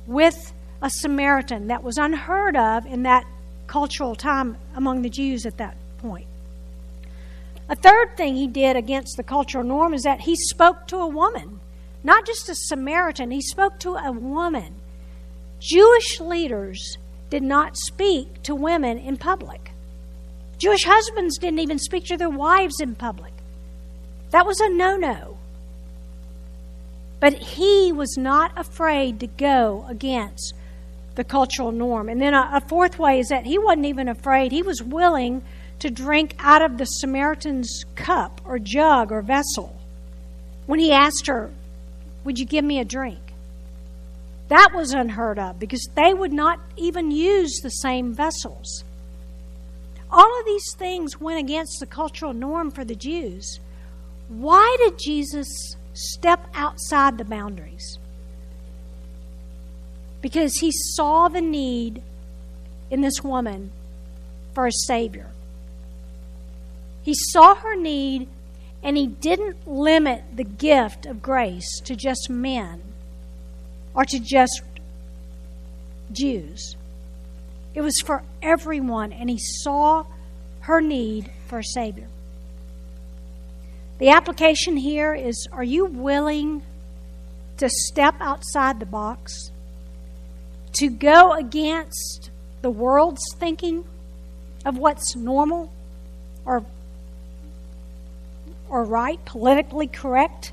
with 0.06 0.52
a 0.80 0.88
Samaritan 0.88 1.66
that 1.66 1.82
was 1.82 1.98
unheard 1.98 2.56
of 2.56 2.86
in 2.86 3.02
that 3.02 3.26
cultural 3.66 4.14
time 4.14 4.56
among 4.74 5.02
the 5.02 5.10
Jews 5.10 5.44
at 5.44 5.56
that 5.58 5.76
point. 5.98 6.26
A 7.68 7.74
third 7.74 8.16
thing 8.16 8.36
he 8.36 8.46
did 8.46 8.76
against 8.76 9.16
the 9.16 9.22
cultural 9.24 9.64
norm 9.64 9.92
is 9.92 10.04
that 10.04 10.20
he 10.20 10.36
spoke 10.36 10.86
to 10.86 10.98
a 10.98 11.08
woman, 11.08 11.58
not 12.04 12.24
just 12.24 12.48
a 12.48 12.54
Samaritan, 12.54 13.32
he 13.32 13.42
spoke 13.42 13.80
to 13.80 13.96
a 13.96 14.12
woman. 14.12 14.76
Jewish 15.60 16.20
leaders 16.20 16.96
did 17.30 17.42
not 17.42 17.76
speak 17.76 18.42
to 18.44 18.54
women 18.54 18.98
in 18.98 19.16
public. 19.16 19.72
Jewish 20.58 20.84
husbands 20.84 21.38
didn't 21.38 21.60
even 21.60 21.78
speak 21.78 22.04
to 22.06 22.16
their 22.16 22.30
wives 22.30 22.80
in 22.80 22.94
public. 22.94 23.32
That 24.30 24.46
was 24.46 24.60
a 24.60 24.68
no 24.68 24.96
no. 24.96 25.38
But 27.20 27.34
he 27.34 27.92
was 27.92 28.16
not 28.16 28.52
afraid 28.56 29.20
to 29.20 29.26
go 29.26 29.84
against 29.88 30.54
the 31.16 31.24
cultural 31.24 31.72
norm. 31.72 32.08
And 32.08 32.20
then 32.20 32.34
a, 32.34 32.50
a, 32.54 32.60
fourth 32.68 32.98
way 32.98 33.18
is 33.18 33.28
that 33.28 33.44
he 33.44 33.58
wasn't 33.58 33.86
even 33.86 34.08
afraid. 34.08 34.52
He 34.52 34.62
was 34.62 34.82
willing 34.82 35.42
to 35.80 35.90
drink 35.90 36.34
out 36.38 36.62
of 36.62 36.78
the 36.78 36.84
Samaritan's 36.84 37.84
cup 37.96 38.40
or 38.44 38.58
jug 38.58 39.10
or 39.10 39.20
vessel 39.20 39.76
when 40.66 40.78
he 40.78 40.92
asked 40.92 41.26
her, 41.26 41.50
Would 42.24 42.38
you 42.38 42.46
give 42.46 42.64
me 42.64 42.78
a 42.78 42.84
drink? 42.84 43.27
That 44.48 44.70
was 44.74 44.92
unheard 44.92 45.38
of 45.38 45.58
because 45.58 45.86
they 45.94 46.14
would 46.14 46.32
not 46.32 46.58
even 46.76 47.10
use 47.10 47.60
the 47.62 47.70
same 47.70 48.14
vessels. 48.14 48.82
All 50.10 50.40
of 50.40 50.46
these 50.46 50.74
things 50.76 51.20
went 51.20 51.38
against 51.38 51.80
the 51.80 51.86
cultural 51.86 52.32
norm 52.32 52.70
for 52.70 52.84
the 52.84 52.94
Jews. 52.94 53.60
Why 54.28 54.76
did 54.80 54.98
Jesus 54.98 55.76
step 55.92 56.46
outside 56.54 57.18
the 57.18 57.24
boundaries? 57.24 57.98
Because 60.22 60.56
he 60.56 60.72
saw 60.72 61.28
the 61.28 61.42
need 61.42 62.02
in 62.90 63.02
this 63.02 63.22
woman 63.22 63.70
for 64.54 64.66
a 64.66 64.72
Savior. 64.72 65.30
He 67.02 67.14
saw 67.14 67.54
her 67.54 67.76
need 67.76 68.28
and 68.82 68.96
he 68.96 69.06
didn't 69.06 69.68
limit 69.68 70.24
the 70.34 70.44
gift 70.44 71.04
of 71.04 71.20
grace 71.20 71.80
to 71.80 71.94
just 71.94 72.30
men 72.30 72.87
or 73.98 74.04
to 74.04 74.20
just 74.20 74.62
Jews. 76.12 76.76
It 77.74 77.80
was 77.80 78.00
for 78.00 78.22
everyone, 78.40 79.12
and 79.12 79.28
he 79.28 79.38
saw 79.38 80.04
her 80.60 80.80
need 80.80 81.32
for 81.48 81.58
a 81.58 81.64
Savior. 81.64 82.06
The 83.98 84.10
application 84.10 84.76
here 84.76 85.14
is 85.14 85.48
are 85.50 85.64
you 85.64 85.84
willing 85.84 86.62
to 87.56 87.68
step 87.68 88.14
outside 88.20 88.78
the 88.78 88.86
box? 88.86 89.50
To 90.74 90.90
go 90.90 91.32
against 91.32 92.30
the 92.62 92.70
world's 92.70 93.34
thinking 93.34 93.84
of 94.64 94.78
what's 94.78 95.16
normal 95.16 95.72
or, 96.44 96.64
or 98.68 98.84
right, 98.84 99.18
politically 99.24 99.88
correct? 99.88 100.52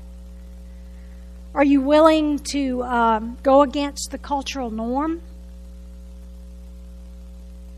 Are 1.56 1.64
you 1.64 1.80
willing 1.80 2.38
to 2.52 2.84
um, 2.84 3.36
go 3.42 3.62
against 3.62 4.12
the 4.12 4.18
cultural 4.18 4.70
norm? 4.70 5.20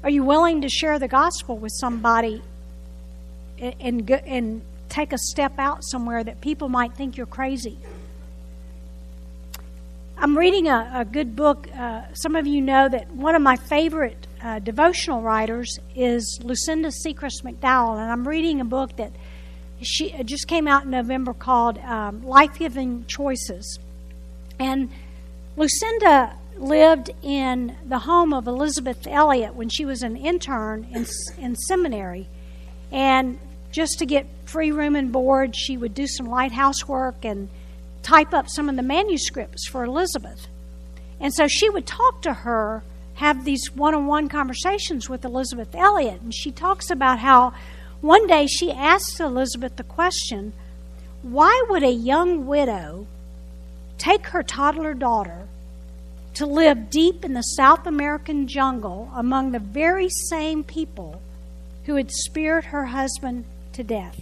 Are 0.03 0.11
you 0.11 0.23
willing 0.23 0.61
to 0.61 0.69
share 0.69 0.99
the 0.99 1.09
gospel 1.09 1.57
with 1.57 1.73
somebody 1.73 2.43
and, 3.61 3.75
and, 3.81 4.11
and 4.11 4.63
take 4.89 5.13
a 5.13 5.19
step 5.19 5.59
out 5.59 5.85
somewhere 5.85 6.25
that 6.25 6.41
people 6.41 6.69
might 6.69 6.95
think 6.95 7.17
you're 7.17 7.27
crazy. 7.27 7.79
I'm 10.17 10.37
reading 10.37 10.67
a, 10.69 10.91
a 10.95 11.05
good 11.05 11.37
book. 11.37 11.69
Uh, 11.73 12.03
some 12.13 12.35
of 12.35 12.47
you 12.47 12.61
know 12.61 12.89
that 12.89 13.11
one 13.13 13.35
of 13.35 13.43
my 13.43 13.57
favorite 13.57 14.27
uh, 14.43 14.59
devotional 14.59 15.23
writers 15.23 15.79
is 15.95 16.41
Lucinda 16.43 16.91
Secrest 16.91 17.45
McDowell, 17.45 18.01
and 18.01 18.11
I'm 18.11 18.27
reading 18.27 18.61
a 18.61 18.65
book 18.65 18.97
that 18.97 19.13
she 19.83 20.11
just 20.25 20.49
came 20.49 20.67
out 20.67 20.85
in 20.85 20.91
November 20.91 21.33
called 21.33 21.79
um, 21.79 22.25
Life 22.25 22.59
Giving 22.59 23.05
Choices. 23.07 23.79
And 24.59 24.91
Lucinda 25.57 26.35
lived 26.57 27.11
in 27.23 27.77
the 27.87 28.01
home 28.01 28.33
of 28.33 28.47
Elisabeth 28.47 29.07
Elliot 29.07 29.55
when 29.55 29.69
she 29.69 29.85
was 29.85 30.03
an 30.03 30.17
intern 30.17 30.87
in, 30.93 31.07
in 31.39 31.55
seminary. 31.57 32.27
And 32.91 33.39
just 33.71 33.99
to 33.99 34.07
get 34.07 34.27
free 34.47 34.73
room 34.73 34.97
and 34.97 35.13
board, 35.13 35.55
she 35.55 35.77
would 35.77 35.95
do 35.95 36.07
some 36.07 36.27
lighthouse 36.27 36.87
work 36.89 37.25
and 37.25 37.49
type 38.03 38.33
up 38.33 38.49
some 38.49 38.69
of 38.69 38.77
the 38.77 38.83
manuscripts 38.83 39.69
for 39.69 39.85
Elisabeth. 39.85 40.49
And 41.21 41.33
so 41.35 41.47
she 41.47 41.69
would 41.69 41.87
talk 41.87 42.23
to 42.23 42.33
her, 42.33 42.83
have 43.15 43.45
these 43.45 43.71
one 43.75 43.95
on 43.95 44.07
one 44.07 44.29
conversations 44.29 45.09
with 45.09 45.25
Elisabeth 45.25 45.75
Elliot. 45.75 46.21
And 46.23 46.35
she 46.35 46.51
talks 46.51 46.91
about 46.91 47.19
how 47.19 47.53
one 48.01 48.27
day 48.27 48.47
she 48.47 48.71
asked 48.71 49.19
Elisabeth 49.21 49.77
the 49.77 49.83
question 49.83 50.53
why 51.23 51.65
would 51.69 51.83
a 51.83 51.91
young 51.91 52.47
widow 52.47 53.07
take 53.99 54.29
her 54.29 54.43
toddler 54.43 54.95
daughter 54.95 55.49
to 56.35 56.47
live 56.47 56.91
deep 56.91 57.25
in 57.25 57.33
the 57.33 57.43
South 57.43 57.87
American 57.87 58.47
jungle 58.47 59.11
among 59.17 59.51
the 59.51 59.59
very 59.59 60.09
same 60.09 60.63
people 60.63 61.21
who 61.85 61.97
had 61.97 62.13
speared 62.13 62.67
her 62.67 62.87
husband 62.87 63.45
to 63.73 63.83
death? 63.83 64.21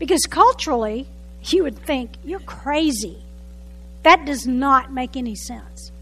Because 0.00 0.26
culturally, 0.28 1.06
you 1.44 1.62
would 1.62 1.78
think, 1.78 2.10
you're 2.24 2.40
crazy. 2.40 3.22
That 4.02 4.24
does 4.24 4.46
not 4.46 4.92
make 4.92 5.16
any 5.16 5.36
sense. 5.36 5.92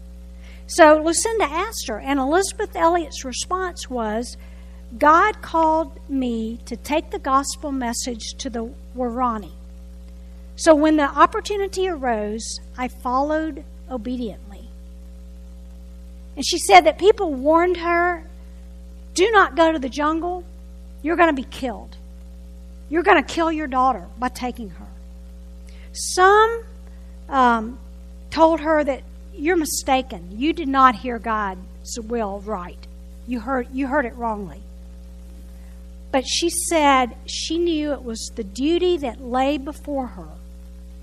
So 0.65 1.01
Lucinda 1.03 1.45
asked 1.45 1.87
her, 1.87 1.99
and 1.99 2.19
Elisabeth 2.19 2.75
Elliot's 2.75 3.25
response 3.25 3.89
was, 3.89 4.37
God 4.97 5.41
called 5.41 5.99
me 6.09 6.59
to 6.65 6.75
take 6.75 7.11
the 7.11 7.19
gospel 7.19 7.71
message 7.71 8.33
to 8.39 8.49
the 8.49 8.71
Waorani. 8.95 9.51
So 10.55 10.73
when 10.75 10.97
the 10.97 11.03
opportunity 11.03 11.87
arose, 11.87 12.59
I 12.77 12.87
followed 12.87 13.63
obediently. 13.89 14.67
And 16.35 16.45
she 16.45 16.57
said 16.57 16.81
that 16.81 16.97
people 16.97 17.33
warned 17.33 17.77
her 17.77 18.23
do 19.13 19.29
not 19.31 19.55
go 19.55 19.71
to 19.71 19.79
the 19.79 19.89
jungle, 19.89 20.43
you're 21.01 21.15
going 21.15 21.35
to 21.35 21.41
be 21.41 21.47
killed. 21.49 21.97
You're 22.89 23.03
going 23.03 23.21
to 23.21 23.33
kill 23.33 23.51
your 23.51 23.67
daughter 23.67 24.05
by 24.17 24.29
taking 24.29 24.69
her. 24.69 24.87
Some 25.91 26.63
um, 27.27 27.79
told 28.29 28.61
her 28.61 28.83
that 28.83 29.03
you're 29.35 29.57
mistaken. 29.57 30.39
You 30.39 30.53
did 30.53 30.67
not 30.67 30.95
hear 30.95 31.19
God's 31.19 31.99
will 31.99 32.39
right. 32.41 32.87
You 33.27 33.41
heard, 33.41 33.67
you 33.73 33.87
heard 33.87 34.05
it 34.05 34.15
wrongly. 34.15 34.61
But 36.11 36.25
she 36.27 36.49
said 36.49 37.15
she 37.25 37.57
knew 37.57 37.93
it 37.93 38.03
was 38.03 38.31
the 38.35 38.43
duty 38.43 38.97
that 38.97 39.21
lay 39.21 39.57
before 39.57 40.07
her, 40.07 40.29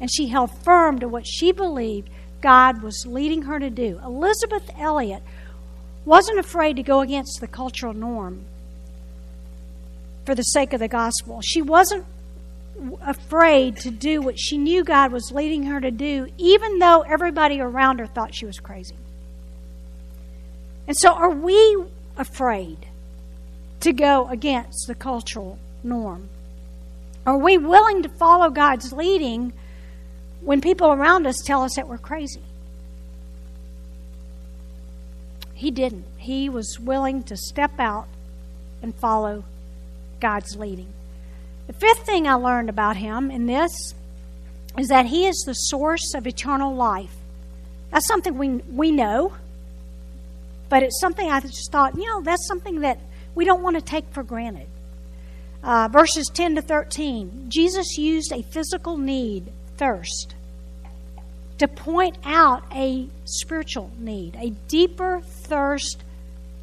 and 0.01 0.11
she 0.11 0.29
held 0.29 0.51
firm 0.65 0.99
to 0.99 1.09
what 1.09 1.27
she 1.27 1.53
believed 1.53 2.11
God 2.41 2.83
was 2.83 3.07
leading 3.07 3.43
her 3.43 3.59
to 3.59 3.71
do. 3.71 4.01
Elisabeth 4.05 4.71
Elliot 4.79 5.23
wasn't 6.05 6.39
afraid 6.39 6.77
to 6.77 6.83
go 6.83 7.01
against 7.01 7.41
the 7.41 7.47
cultural 7.47 7.95
norm 7.95 8.45
for 10.25 10.35
the 10.35 10.43
sake 10.43 10.73
of 10.73 10.81
the 10.81 10.89
gospel. 10.89 11.41
She 11.41 11.63
wasn't 11.63 12.05
afraid 13.01 13.77
to 13.79 13.91
do 13.91 14.21
what 14.21 14.39
she 14.39 14.59
knew 14.59 14.85
God 14.85 15.13
was 15.13 15.33
leading 15.33 15.65
her 15.65 15.81
to 15.81 15.91
do, 15.91 16.29
even 16.37 16.79
though 16.79 17.03
everybody 17.03 17.61
around 17.61 18.01
her 18.01 18.07
thought 18.07 18.35
she 18.35 18.45
was 18.45 18.59
crazy. 18.59 18.97
And 20.87 20.97
so, 20.97 21.13
are 21.13 21.31
we 21.31 21.85
afraid 22.17 22.87
to 23.81 23.93
go 23.93 24.29
against 24.29 24.87
the 24.87 24.95
cultural 24.95 25.59
norm? 25.83 26.29
Are 27.27 27.37
we 27.37 27.59
willing 27.59 28.03
to 28.03 28.09
follow 28.09 28.51
God's 28.51 28.93
leading 28.93 29.53
when 30.41 30.61
people 30.61 30.93
around 30.93 31.27
us 31.27 31.43
tell 31.45 31.63
us 31.63 31.75
that 31.77 31.89
we're 31.89 31.99
crazy? 31.99 32.43
He 35.55 35.71
didn't. 35.71 36.05
He 36.19 36.49
was 36.49 36.79
willing 36.79 37.23
to 37.25 37.37
step 37.37 37.81
out 37.81 38.07
and 38.83 38.95
follow 38.95 39.45
God's 40.21 40.57
leading. 40.57 40.93
The 41.67 41.73
fifth 41.73 42.07
thing 42.07 42.29
I 42.29 42.35
learned 42.35 42.69
about 42.69 42.97
him 42.97 43.31
in 43.31 43.47
this 43.47 43.95
is 44.79 44.89
that 44.89 45.07
he 45.07 45.27
is 45.27 45.43
the 45.47 45.55
source 45.55 46.15
of 46.15 46.27
eternal 46.27 46.75
life. 46.75 47.15
That's 47.91 48.07
something 48.07 48.37
we, 48.37 48.49
we 48.49 48.91
know, 48.91 49.35
but 50.69 50.83
it's 50.83 51.01
something 51.01 51.29
I 51.31 51.41
just 51.41 51.73
thought, 51.73 51.97
you 51.97 52.07
know, 52.07 52.21
that's 52.21 52.47
something 52.47 52.81
that 52.81 52.99
we 53.37 53.45
don't 53.45 53.63
want 53.63 53.77
to 53.77 53.83
take 53.83 54.09
for 54.11 54.25
granted. 54.25 54.67
Uh, 55.63 55.89
verses 55.93 56.29
10 56.33 56.57
to 56.57 56.63
13 56.63 57.47
Jesus 57.49 57.97
used 57.97 58.33
a 58.33 58.43
physical 58.43 58.97
need, 58.97 59.53
thirst, 59.77 60.35
to 61.59 61.69
point 61.69 62.19
out 62.25 62.65
a 62.75 63.09
spiritual 63.25 63.91
need, 63.99 64.37
a 64.37 64.51
deeper 64.69 65.21
thirst 65.21 66.03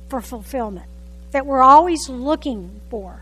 for 0.10 0.20
fulfillment 0.20 0.88
that 1.32 1.46
we're 1.46 1.64
always 1.64 2.10
looking 2.10 2.82
for. 2.90 3.22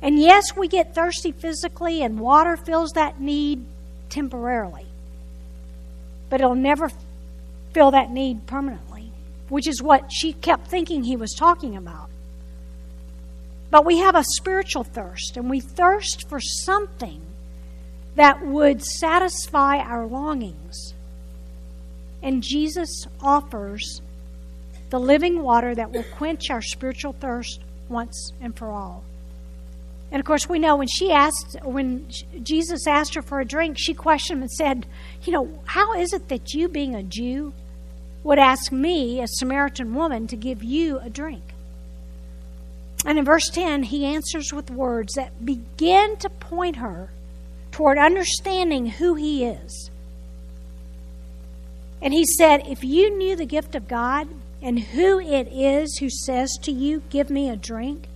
And 0.00 0.18
yes, 0.18 0.56
we 0.56 0.68
get 0.68 0.94
thirsty 0.94 1.32
physically, 1.32 2.02
and 2.02 2.20
water 2.20 2.56
fills 2.56 2.92
that 2.92 3.20
need 3.20 3.64
temporarily. 4.08 4.86
But 6.30 6.40
it'll 6.40 6.54
never 6.54 6.90
fill 7.72 7.90
that 7.90 8.10
need 8.10 8.46
permanently, 8.46 9.10
which 9.48 9.66
is 9.66 9.82
what 9.82 10.12
she 10.12 10.32
kept 10.32 10.68
thinking 10.68 11.02
he 11.02 11.16
was 11.16 11.34
talking 11.34 11.76
about. 11.76 12.08
But 13.70 13.84
we 13.84 13.98
have 13.98 14.14
a 14.14 14.24
spiritual 14.24 14.84
thirst, 14.84 15.36
and 15.36 15.50
we 15.50 15.60
thirst 15.60 16.28
for 16.28 16.40
something 16.40 17.20
that 18.14 18.44
would 18.44 18.82
satisfy 18.82 19.78
our 19.78 20.06
longings. 20.06 20.94
And 22.22 22.42
Jesus 22.42 23.06
offers 23.20 24.00
the 24.90 24.98
living 24.98 25.42
water 25.42 25.74
that 25.74 25.92
will 25.92 26.04
quench 26.16 26.50
our 26.50 26.62
spiritual 26.62 27.12
thirst 27.12 27.60
once 27.88 28.32
and 28.40 28.56
for 28.56 28.70
all. 28.70 29.04
And 30.10 30.20
of 30.20 30.26
course, 30.26 30.48
we 30.48 30.58
know 30.58 30.76
when 30.76 30.88
she 30.88 31.12
asked, 31.12 31.56
when 31.62 32.08
Jesus 32.42 32.86
asked 32.86 33.14
her 33.14 33.22
for 33.22 33.40
a 33.40 33.44
drink, 33.44 33.76
she 33.78 33.92
questioned 33.92 34.38
him 34.38 34.42
and 34.42 34.50
said, 34.50 34.86
You 35.22 35.32
know, 35.32 35.60
how 35.66 35.92
is 35.94 36.14
it 36.14 36.28
that 36.28 36.54
you, 36.54 36.68
being 36.68 36.94
a 36.94 37.02
Jew, 37.02 37.52
would 38.24 38.38
ask 38.38 38.72
me, 38.72 39.20
a 39.20 39.26
Samaritan 39.28 39.94
woman, 39.94 40.26
to 40.28 40.36
give 40.36 40.64
you 40.64 40.98
a 40.98 41.10
drink? 41.10 41.47
And 43.04 43.18
in 43.18 43.24
verse 43.24 43.48
10, 43.48 43.84
he 43.84 44.04
answers 44.04 44.52
with 44.52 44.70
words 44.70 45.14
that 45.14 45.44
begin 45.44 46.16
to 46.16 46.28
point 46.28 46.76
her 46.76 47.10
toward 47.70 47.98
understanding 47.98 48.86
who 48.86 49.14
he 49.14 49.44
is. 49.44 49.90
And 52.02 52.12
he 52.12 52.24
said, 52.24 52.66
If 52.66 52.84
you 52.84 53.16
knew 53.16 53.36
the 53.36 53.46
gift 53.46 53.74
of 53.74 53.88
God 53.88 54.28
and 54.60 54.78
who 54.80 55.20
it 55.20 55.48
is 55.52 55.98
who 55.98 56.10
says 56.10 56.58
to 56.62 56.72
you, 56.72 57.02
Give 57.10 57.30
me 57.30 57.48
a 57.48 57.56
drink, 57.56 58.06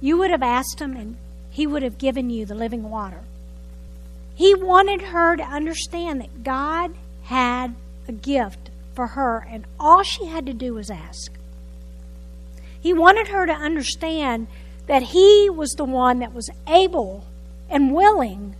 you 0.00 0.18
would 0.18 0.30
have 0.30 0.42
asked 0.42 0.80
him, 0.80 0.96
and 0.96 1.16
he 1.50 1.66
would 1.66 1.82
have 1.82 1.98
given 1.98 2.30
you 2.30 2.44
the 2.44 2.54
living 2.54 2.90
water. 2.90 3.20
He 4.34 4.54
wanted 4.54 5.02
her 5.02 5.36
to 5.36 5.42
understand 5.42 6.20
that 6.20 6.44
God 6.44 6.94
had 7.24 7.74
a 8.08 8.12
gift 8.12 8.70
for 8.94 9.08
her, 9.08 9.46
and 9.48 9.64
all 9.78 10.02
she 10.02 10.26
had 10.26 10.46
to 10.46 10.52
do 10.52 10.74
was 10.74 10.90
ask. 10.90 11.32
He 12.84 12.92
wanted 12.92 13.28
her 13.28 13.46
to 13.46 13.52
understand 13.52 14.46
that 14.88 15.02
He 15.02 15.48
was 15.48 15.70
the 15.70 15.86
one 15.86 16.18
that 16.18 16.34
was 16.34 16.50
able 16.68 17.24
and 17.70 17.94
willing 17.94 18.54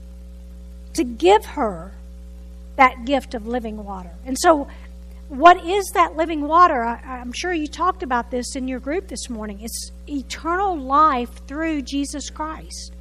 to 0.95 1.05
give 1.05 1.45
her 1.45 1.93
that 2.77 3.05
gift 3.05 3.35
of 3.35 3.47
living 3.47 3.85
water. 3.85 4.13
And 4.25 4.39
so 4.39 4.67
what 5.29 5.63
is 5.67 5.91
that 5.93 6.17
living 6.17 6.49
water? 6.49 6.83
I, 6.83 7.19
am 7.19 7.33
sure 7.33 7.53
you 7.53 7.67
talked 7.67 8.03
about 8.03 8.31
this 8.31 8.57
in 8.57 8.67
your 8.67 8.81
group 8.81 9.09
this 9.09 9.29
morning. 9.29 9.61
It's 9.61 9.93
eternal 10.09 10.75
life 10.75 11.47
through 11.47 11.83
Jesus 11.83 12.31
Christ. 12.31 12.95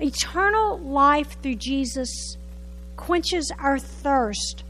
Eternal 0.00 0.78
life 0.78 1.36
through 1.42 1.56
Jesus 1.56 2.36
quenches 2.96 3.50
our 3.58 3.80
thirst 3.80 4.62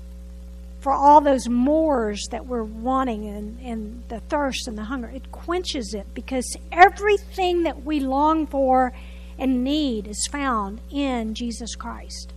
for 0.80 0.92
all 0.92 1.20
those 1.20 1.48
mores 1.48 2.26
that 2.30 2.46
we're 2.46 2.64
wanting 2.64 3.28
and, 3.28 3.60
and 3.60 4.02
the 4.08 4.20
thirst 4.20 4.66
and 4.66 4.78
the 4.78 4.84
hunger. 4.84 5.08
It 5.08 5.30
quenches 5.30 5.94
it 5.94 6.06
because 6.14 6.56
everything 6.72 7.64
that 7.64 7.84
we 7.84 8.00
long 8.00 8.46
for 8.46 8.92
and 9.38 9.62
need 9.62 10.06
is 10.06 10.26
found 10.26 10.80
in 10.90 11.34
Jesus 11.34 11.74
Christ. 11.74 12.32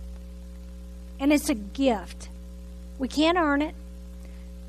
And 1.18 1.32
it's 1.32 1.48
a 1.48 1.54
gift. 1.54 2.28
We 2.98 3.08
can't 3.08 3.38
earn 3.38 3.62
it, 3.62 3.74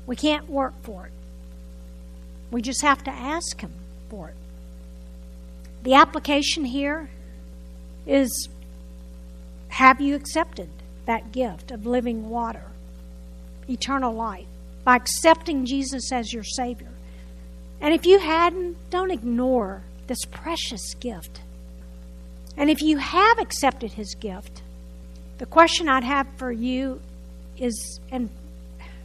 we 0.06 0.16
can't 0.16 0.48
work 0.48 0.74
for 0.82 1.06
it. 1.06 1.12
We 2.50 2.62
just 2.62 2.82
have 2.82 3.02
to 3.04 3.10
ask 3.10 3.60
Him 3.60 3.72
for 4.08 4.28
it. 4.28 4.36
The 5.82 5.94
application 5.94 6.64
here 6.64 7.10
is 8.06 8.48
have 9.68 10.00
you 10.00 10.14
accepted 10.14 10.68
that 11.06 11.32
gift 11.32 11.70
of 11.70 11.86
living 11.86 12.28
water, 12.28 12.64
eternal 13.68 14.12
life, 14.12 14.46
by 14.84 14.96
accepting 14.96 15.66
Jesus 15.66 16.12
as 16.12 16.32
your 16.32 16.44
Savior? 16.44 16.92
And 17.80 17.92
if 17.92 18.06
you 18.06 18.18
hadn't, 18.18 18.76
don't 18.90 19.10
ignore 19.10 19.82
this 20.06 20.24
precious 20.30 20.94
gift. 20.94 21.40
And 22.56 22.70
if 22.70 22.80
you 22.80 22.98
have 22.98 23.38
accepted 23.38 23.92
His 23.92 24.14
gift, 24.14 24.62
the 25.38 25.46
question 25.46 25.88
I'd 25.88 26.04
have 26.04 26.26
for 26.36 26.50
you 26.50 27.00
is, 27.58 28.00
and 28.10 28.30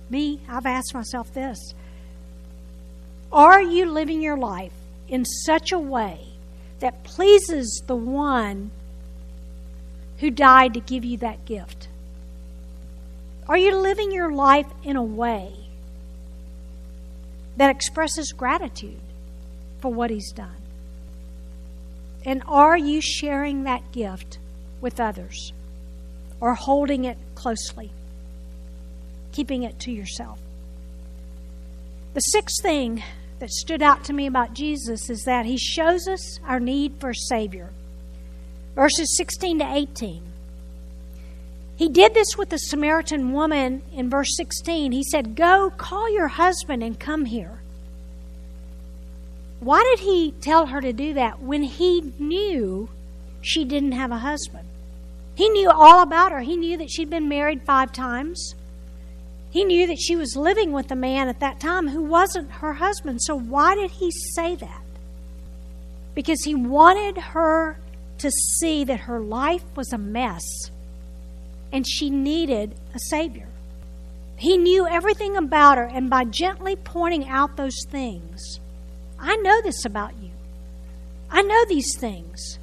me, 0.09 0.39
I've 0.47 0.65
asked 0.65 0.93
myself 0.93 1.33
this 1.33 1.73
Are 3.31 3.61
you 3.61 3.89
living 3.89 4.21
your 4.21 4.37
life 4.37 4.73
in 5.07 5.25
such 5.25 5.71
a 5.71 5.79
way 5.79 6.27
that 6.79 7.03
pleases 7.03 7.83
the 7.87 7.95
one 7.95 8.71
who 10.19 10.29
died 10.29 10.73
to 10.73 10.79
give 10.79 11.03
you 11.03 11.17
that 11.17 11.45
gift? 11.45 11.87
Are 13.47 13.57
you 13.57 13.75
living 13.77 14.11
your 14.11 14.31
life 14.31 14.67
in 14.83 14.95
a 14.95 15.03
way 15.03 15.51
that 17.57 17.69
expresses 17.69 18.31
gratitude 18.31 18.99
for 19.79 19.91
what 19.91 20.09
He's 20.09 20.31
done? 20.31 20.55
And 22.23 22.43
are 22.47 22.77
you 22.77 23.01
sharing 23.01 23.63
that 23.63 23.91
gift 23.91 24.37
with 24.79 24.99
others 24.99 25.53
or 26.39 26.53
holding 26.53 27.05
it 27.05 27.17
closely, 27.35 27.91
keeping 29.31 29.63
it 29.63 29.79
to 29.79 29.91
yourself? 29.91 30.39
The 32.13 32.19
sixth 32.19 32.61
thing 32.61 33.03
that 33.39 33.49
stood 33.49 33.81
out 33.81 34.03
to 34.03 34.13
me 34.13 34.27
about 34.27 34.53
Jesus 34.53 35.09
is 35.09 35.23
that 35.23 35.45
he 35.45 35.57
shows 35.57 36.07
us 36.07 36.39
our 36.45 36.59
need 36.59 36.93
for 36.99 37.09
a 37.09 37.15
Savior. 37.15 37.71
Verses 38.75 39.15
16 39.17 39.59
to 39.59 39.73
18. 39.73 40.30
He 41.81 41.89
did 41.89 42.13
this 42.13 42.37
with 42.37 42.49
the 42.49 42.59
Samaritan 42.59 43.33
woman 43.33 43.81
in 43.91 44.07
verse 44.07 44.37
16. 44.37 44.91
He 44.91 45.03
said, 45.03 45.33
Go, 45.33 45.71
call 45.75 46.13
your 46.13 46.27
husband 46.27 46.83
and 46.83 46.99
come 46.99 47.25
here. 47.25 47.59
Why 49.61 49.81
did 49.89 50.05
he 50.05 50.35
tell 50.41 50.67
her 50.67 50.79
to 50.79 50.93
do 50.93 51.15
that 51.15 51.41
when 51.41 51.63
he 51.63 52.13
knew 52.19 52.87
she 53.41 53.65
didn't 53.65 53.93
have 53.93 54.11
a 54.11 54.19
husband? 54.19 54.67
He 55.33 55.49
knew 55.49 55.71
all 55.71 56.03
about 56.03 56.31
her. 56.31 56.41
He 56.41 56.55
knew 56.55 56.77
that 56.77 56.91
she'd 56.91 57.09
been 57.09 57.27
married 57.27 57.63
five 57.63 57.91
times. 57.91 58.53
He 59.49 59.63
knew 59.63 59.87
that 59.87 59.99
she 59.99 60.15
was 60.15 60.35
living 60.35 60.73
with 60.73 60.91
a 60.91 60.95
man 60.95 61.29
at 61.29 61.39
that 61.39 61.59
time 61.59 61.87
who 61.87 62.03
wasn't 62.03 62.51
her 62.51 62.73
husband. 62.73 63.23
So 63.23 63.35
why 63.35 63.73
did 63.73 63.89
he 63.89 64.11
say 64.11 64.53
that? 64.53 64.83
Because 66.13 66.43
he 66.43 66.53
wanted 66.53 67.17
her 67.17 67.79
to 68.19 68.29
see 68.29 68.83
that 68.83 68.99
her 68.99 69.19
life 69.19 69.63
was 69.75 69.91
a 69.91 69.97
mess 69.97 70.69
and 71.71 71.87
she 71.87 72.09
needed 72.09 72.75
a 72.93 72.99
Savior. 72.99 73.47
He 74.35 74.57
knew 74.57 74.87
everything 74.87 75.37
about 75.37 75.77
her, 75.77 75.85
and 75.85 76.09
by 76.09 76.25
gently 76.25 76.75
pointing 76.75 77.27
out 77.27 77.57
those 77.57 77.85
things, 77.89 78.59
I 79.19 79.35
know 79.37 79.61
this 79.61 79.85
about 79.85 80.17
you. 80.21 80.31
I 81.29 81.43
know 81.43 81.63
these 81.65 81.95
things. 81.97 82.57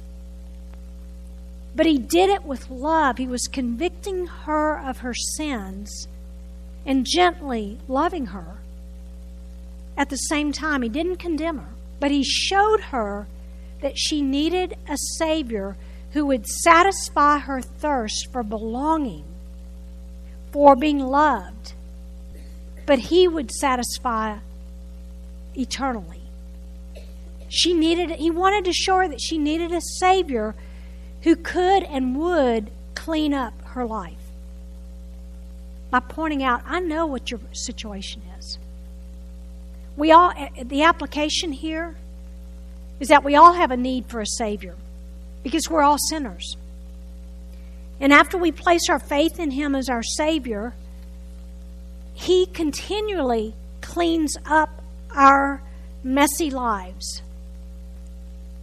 But 1.75 1.85
he 1.85 1.97
did 1.97 2.29
it 2.29 2.43
with 2.43 2.69
love. 2.69 3.17
He 3.17 3.27
was 3.27 3.47
convicting 3.47 4.27
her 4.27 4.77
of 4.77 4.99
her 4.99 5.13
sins 5.13 6.07
and 6.85 7.05
gently 7.05 7.77
loving 7.87 8.27
her. 8.27 8.57
At 9.95 10.09
the 10.09 10.17
same 10.17 10.51
time, 10.51 10.81
he 10.81 10.89
didn't 10.89 11.17
condemn 11.17 11.59
her, 11.59 11.73
but 11.99 12.11
he 12.11 12.23
showed 12.23 12.81
her 12.91 13.27
that 13.81 13.97
she 13.97 14.21
needed 14.21 14.75
a 14.87 14.97
Savior 15.17 15.77
who 16.11 16.25
would 16.25 16.47
satisfy 16.47 17.39
her 17.39 17.61
thirst 17.61 18.29
for 18.31 18.43
belonging, 18.43 19.25
for 20.51 20.75
being 20.75 20.99
loved, 20.99 21.73
but 22.85 22.99
he 22.99 23.27
would 23.27 23.51
satisfy 23.51 24.37
eternally. 25.55 26.21
She 27.47 27.73
needed 27.73 28.11
he 28.11 28.31
wanted 28.31 28.65
to 28.65 28.73
show 28.73 28.97
her 28.97 29.07
that 29.07 29.21
she 29.21 29.37
needed 29.37 29.71
a 29.71 29.81
savior 29.81 30.55
who 31.21 31.35
could 31.35 31.83
and 31.83 32.15
would 32.15 32.71
clean 32.95 33.33
up 33.33 33.53
her 33.69 33.85
life. 33.85 34.13
By 35.91 35.99
pointing 35.99 36.43
out, 36.43 36.61
I 36.65 36.79
know 36.79 37.07
what 37.07 37.31
your 37.31 37.39
situation 37.51 38.21
is. 38.37 38.59
We 39.97 40.11
all 40.11 40.31
eh, 40.35 40.63
the 40.63 40.83
application 40.83 41.51
here 41.51 41.95
is 42.99 43.07
that 43.07 43.23
we 43.23 43.35
all 43.35 43.53
have 43.53 43.71
a 43.71 43.77
need 43.77 44.05
for 44.05 44.21
a 44.21 44.27
savior 44.27 44.75
because 45.43 45.69
we're 45.69 45.81
all 45.81 45.97
sinners. 46.09 46.55
And 47.99 48.13
after 48.13 48.37
we 48.37 48.51
place 48.51 48.89
our 48.89 48.99
faith 48.99 49.39
in 49.39 49.51
him 49.51 49.75
as 49.75 49.89
our 49.89 50.03
savior, 50.03 50.73
he 52.13 52.45
continually 52.45 53.53
cleans 53.81 54.37
up 54.45 54.81
our 55.15 55.61
messy 56.03 56.49
lives. 56.49 57.21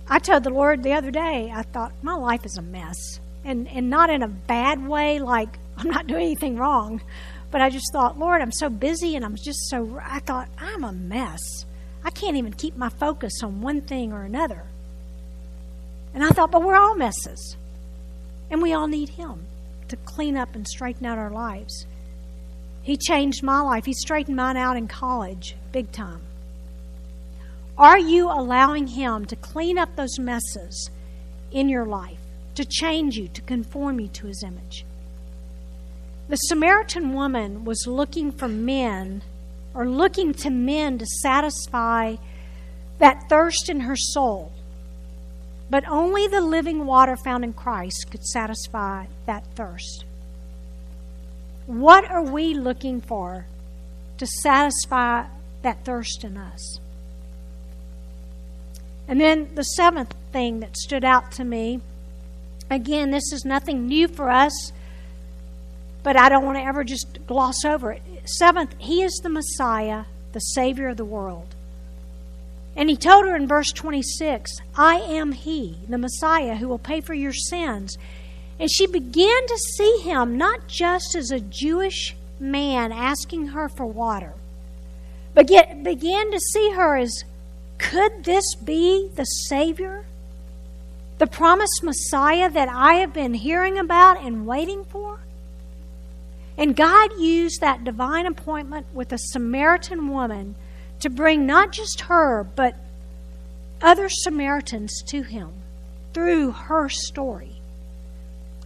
I 0.09 0.19
told 0.19 0.45
the 0.45 0.51
Lord 0.51 0.83
the 0.83 0.93
other 0.93 1.11
day, 1.11 1.51
I 1.53 1.63
thought, 1.63 1.93
my 2.03 2.15
life 2.15 2.47
is 2.47 2.57
a 2.57 2.63
mess. 2.63 3.21
And, 3.45 3.69
and 3.69 3.91
not 3.91 4.11
in 4.11 4.23
a 4.23 4.29
bad 4.29 4.87
way, 4.87 5.19
like 5.19 5.59
I'm 5.77 5.91
not 5.91 6.07
doing 6.07 6.23
anything 6.23 6.57
wrong. 6.57 7.03
But 7.51 7.61
I 7.61 7.71
just 7.71 7.93
thought, 7.93 8.19
Lord, 8.19 8.43
I'm 8.43 8.53
so 8.53 8.69
busy 8.69 9.17
and 9.17 9.25
I'm 9.25 9.37
just 9.37 9.69
so, 9.69 10.01
I 10.03 10.21
thought, 10.21 10.49
I'm 10.59 10.85
a 10.85 10.93
mess. 10.93 11.65
I 12.05 12.11
can't 12.11 12.37
even 12.37 12.53
keep 12.53 12.77
my 12.77 12.89
focus 12.89 13.43
on 13.43 13.61
one 13.63 13.81
thing 13.83 14.13
or 14.13 14.23
another. 14.23 14.65
And 16.17 16.25
I 16.25 16.31
thought, 16.31 16.51
but 16.51 16.63
we're 16.63 16.77
all 16.77 16.97
messes. 16.97 17.59
And 18.51 18.63
we 18.63 18.73
all 18.73 18.89
need 18.89 19.11
Him 19.11 19.45
to 19.89 19.97
clean 19.97 20.35
up 20.35 20.55
and 20.55 20.67
straighten 20.67 21.05
out 21.05 21.19
our 21.19 21.31
lives. 21.31 21.87
He 22.83 22.97
changed 22.97 23.43
my 23.43 23.61
life. 23.61 23.85
He 23.85 23.93
straightened 23.93 24.35
mine 24.35 24.57
out 24.57 24.79
in 24.79 24.89
college, 24.89 25.57
big 25.73 25.93
time. 25.93 26.23
Are 27.77 27.99
you 27.99 28.31
allowing 28.31 28.87
Him 28.87 29.27
to 29.27 29.37
clean 29.37 29.77
up 29.77 29.95
those 29.95 30.19
messes 30.19 30.89
in 31.53 31.69
your 31.69 31.85
life, 31.85 32.19
to 32.55 32.65
change 32.65 33.17
you, 33.17 33.29
to 33.29 33.43
conform 33.43 34.01
you 34.01 34.09
to 34.09 34.27
His 34.27 34.43
image? 34.43 34.87
The 36.31 36.37
Samaritan 36.37 37.13
woman 37.13 37.67
was 37.67 37.87
looking 37.87 38.33
for 38.33 38.49
men, 38.49 39.21
or 39.75 39.87
looking 39.87 40.33
to 40.33 40.49
men 40.49 40.97
to 40.97 41.05
satisfy 41.21 42.17
that 43.01 43.29
thirst 43.29 43.69
in 43.69 43.81
her 43.81 43.97
soul. 43.97 44.53
But 45.69 45.89
only 45.89 46.27
the 46.27 46.41
living 46.41 46.87
water 46.87 47.17
found 47.17 47.45
in 47.45 47.53
Christ 47.53 48.07
could 48.11 48.25
satisfy 48.25 49.07
that 49.27 49.45
thirst. 49.55 50.05
What 51.67 52.09
are 52.09 52.23
we 52.23 52.55
looking 52.55 53.01
for 53.01 53.47
to 54.19 54.27
satisfy 54.27 55.27
that 55.63 55.85
thirst 55.85 56.23
in 56.23 56.37
us? 56.37 56.79
And 59.09 59.21
then 59.21 59.55
the 59.55 59.65
seventh 59.65 60.15
thing 60.33 60.61
that 60.61 60.77
stood 60.77 61.05
out 61.05 61.33
to 61.33 61.45
me 61.45 61.81
again, 62.71 63.11
this 63.11 63.33
is 63.33 63.45
nothing 63.45 63.87
new 63.87 64.07
for 64.07 64.31
us, 64.31 64.73
but 66.03 66.17
I 66.17 66.29
don't 66.29 66.45
want 66.45 66.59
to 66.59 66.65
ever 66.65 66.85
just 66.85 67.27
gloss 67.27 67.65
over 67.65 67.93
it. 67.93 68.03
Seventh, 68.25 68.77
He 68.79 69.03
is 69.03 69.21
the 69.23 69.29
Messiah, 69.29 70.05
the 70.33 70.39
Savior 70.39 70.89
of 70.89 70.97
the 70.97 71.05
world. 71.05 71.56
And 72.77 72.91
He 72.91 72.97
told 72.97 73.27
her 73.27 73.35
in 73.35 73.49
verse 73.49 73.73
26, 73.73 74.61
I 74.77 74.97
am 74.97 75.33
He, 75.33 75.79
the 75.89 75.99
Messiah, 75.99 76.57
who 76.57 76.69
will 76.69 76.79
pay 76.79 77.01
for 77.01 77.15
your 77.15 77.33
sins. 77.33 77.97
And 78.61 78.71
she 78.71 78.87
began 78.87 79.47
to 79.47 79.59
see 79.77 80.01
Him 80.03 80.37
not 80.37 80.69
just 80.69 81.15
as 81.17 81.31
a 81.31 81.41
Jewish 81.41 82.15
man 82.39 82.93
asking 82.93 83.49
her 83.49 83.69
for 83.69 83.87
water, 83.87 84.35
but 85.35 85.47
get, 85.47 85.83
began 85.83 86.31
to 86.31 86.41
see 86.41 86.73
her 86.73 86.97
as 86.97 87.25
could 87.79 88.25
this 88.25 88.55
be 88.55 89.11
the 89.15 89.25
Savior? 89.25 90.05
The 91.19 91.27
promised 91.27 91.83
Messiah 91.83 92.51
that 92.51 92.69
I 92.69 92.95
have 92.95 93.13
been 93.13 93.35
hearing 93.35 93.79
about 93.79 94.23
and 94.23 94.47
waiting 94.47 94.85
for? 94.85 95.21
And 96.59 96.77
God 96.77 97.11
used 97.19 97.61
that 97.61 97.85
divine 97.85 98.27
appointment 98.27 98.87
with 98.95 99.13
a 99.13 99.19
Samaritan 99.19 100.09
woman 100.09 100.55
to 101.01 101.11
bring 101.11 101.47
not 101.47 101.73
just 101.73 102.03
her, 102.03 102.45
but 102.45 102.75
other 103.81 104.09
Samaritans 104.09 105.03
to 105.09 105.23
him 105.23 105.51
through 106.13 106.53
her 106.53 106.89
story. 106.89 107.57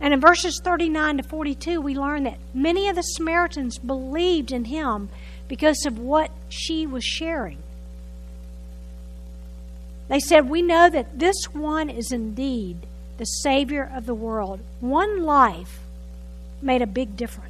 And 0.01 0.15
in 0.15 0.21
verses 0.21 0.61
39 0.63 1.19
to 1.19 1.23
42, 1.23 1.81
we 1.81 1.95
learn 1.95 2.25
that 2.25 2.39
many 2.55 2.89
of 2.89 2.97
the 2.97 3.03
Samaritans 3.03 3.79
believed 3.79 4.51
in 4.51 4.67
him 4.67 5.11
because 5.47 5.85
of 5.85 5.99
what 5.99 6.31
she 6.49 6.87
was 6.87 7.05
sharing. 7.05 7.59
They 10.09 10.21
said, 10.21 10.49
We 10.49 10.63
know 10.63 10.89
that 10.89 11.19
this 11.19 11.45
one 11.53 11.91
is 11.91 12.13
indeed 12.13 12.79
the 13.19 13.25
Savior 13.25 13.91
of 13.95 14.07
the 14.07 14.15
world. 14.15 14.61
One 14.81 15.23
life 15.23 15.81
made 16.63 16.83
a 16.83 16.87
big 16.87 17.17
difference. 17.17 17.50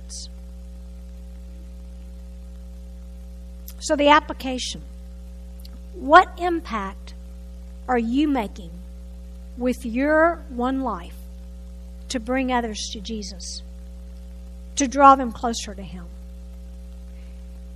So, 3.81 3.97
the 3.97 4.09
application 4.09 4.83
what 5.95 6.29
impact 6.39 7.15
are 7.89 7.99
you 7.99 8.29
making 8.29 8.71
with 9.59 9.85
your 9.85 10.43
one 10.49 10.83
life 10.83 11.17
to 12.09 12.21
bring 12.21 12.53
others 12.53 12.91
to 12.93 13.01
Jesus, 13.01 13.63
to 14.77 14.89
draw 14.89 15.17
them 15.17 15.33
closer 15.33 15.75
to 15.75 15.83
Him. 15.83 16.07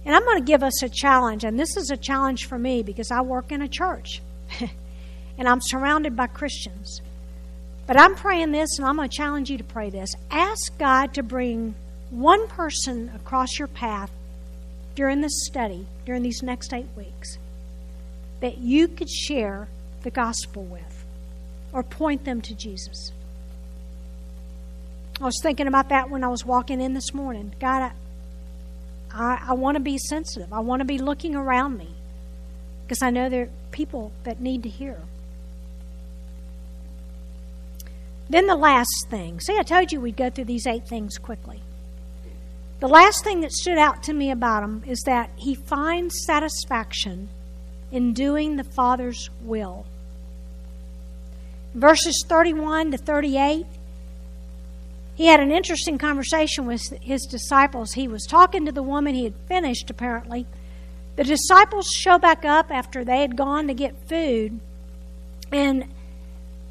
And 0.05 0.15
I'm 0.15 0.25
going 0.25 0.39
to 0.39 0.45
give 0.45 0.63
us 0.63 0.83
a 0.83 0.89
challenge, 0.89 1.45
and 1.45 1.59
this 1.59 1.77
is 1.77 1.91
a 1.91 1.97
challenge 1.97 2.47
for 2.47 2.59
me 2.59 2.83
because 2.83 3.11
I 3.11 3.21
work 3.23 3.51
in 3.51 3.63
a 3.63 3.69
church 3.69 4.23
and 5.39 5.49
I'm 5.49 5.61
surrounded 5.61 6.17
by 6.17 6.27
Christians. 6.27 7.01
But 7.87 7.99
I'm 8.01 8.15
praying 8.15 8.53
this, 8.53 8.79
and 8.79 8.87
I'm 8.87 8.97
going 8.97 9.09
to 9.09 9.17
challenge 9.17 9.51
you 9.51 9.59
to 9.59 9.65
pray 9.65 9.91
this. 9.91 10.11
Ask 10.31 10.79
God 10.79 11.15
to 11.15 11.23
bring 11.23 11.75
one 12.11 12.49
person 12.49 13.11
across 13.15 13.59
your 13.59 13.69
path 13.69 14.11
during 14.95 15.21
this 15.21 15.45
study, 15.45 15.87
during 16.05 16.23
these 16.23 16.43
next 16.43 16.73
eight 16.73 16.89
weeks, 16.97 17.39
that 18.41 18.59
you 18.59 18.89
could 18.89 19.11
share 19.11 19.69
the 20.03 20.11
gospel 20.11 20.65
with 20.65 21.05
or 21.73 21.83
point 21.83 22.25
them 22.25 22.41
to 22.43 22.55
Jesus. 22.55 23.13
I 25.21 25.25
was 25.25 25.39
thinking 25.43 25.67
about 25.67 25.89
that 25.91 26.11
when 26.11 26.25
I 26.25 26.29
was 26.29 26.45
walking 26.45 26.81
in 26.81 26.95
this 26.95 27.15
morning. 27.15 27.55
God, 27.61 27.83
I, 27.83 27.93
I, 29.13 29.45
I 29.49 29.53
want 29.55 29.77
to 29.77 29.81
be 29.81 29.97
sensitive. 29.97 30.53
I 30.53 30.61
want 30.61 30.81
to 30.81 30.85
be 30.85 30.99
looking 30.99 31.35
around 31.35 31.79
me 31.79 31.89
because 32.83 33.01
I 33.01 33.11
know 33.11 33.29
there 33.29 33.45
are 33.45 33.51
people 33.71 34.13
that 34.25 34.41
need 34.41 34.63
to 34.65 34.69
hear. 34.69 35.01
Then 38.29 38.47
the 38.47 38.57
last 38.57 39.07
thing. 39.09 39.41
See, 39.41 39.57
I 39.59 39.63
told 39.63 39.93
you 39.93 40.01
we'd 40.01 40.17
go 40.17 40.31
through 40.31 40.47
these 40.47 40.67
eight 40.67 40.87
things 40.87 41.19
quickly. 41.19 41.61
The 42.81 42.89
last 42.89 43.25
thing 43.25 43.41
that 43.41 43.53
stood 43.53 43.79
out 43.79 44.03
to 44.05 44.13
me 44.13 44.31
about 44.31 44.63
him 44.63 44.83
is 44.87 45.03
that 45.07 45.31
he 45.37 45.55
finds 45.55 46.25
satisfaction 46.27 47.29
in 47.91 48.13
doing 48.13 48.57
the 48.57 48.65
Father's 48.65 49.31
will. 49.41 49.87
Verses 51.75 52.25
31 52.29 52.91
to 52.93 52.99
38, 52.99 53.67
he 55.15 55.27
had 55.27 55.41
an 55.41 55.53
interesting 55.53 55.97
conversation 55.97 56.67
with 56.67 56.83
his 57.01 57.25
disciples. 57.25 57.93
He 57.93 58.09
was 58.09 58.27
talking 58.27 58.67
to 58.67 58.73
the 58.73 58.83
woman 58.83 59.15
he 59.15 59.25
had 59.25 59.37
finished, 59.47 59.89
apparently. 59.91 60.47
The 61.17 61.25
disciples 61.25 61.87
show 61.87 62.19
back 62.19 62.45
up 62.45 62.71
after 62.71 63.05
they 63.05 63.21
had 63.21 63.37
gone 63.37 63.69
to 63.69 63.75
get 63.75 64.09
food, 64.09 64.59
and 65.53 65.85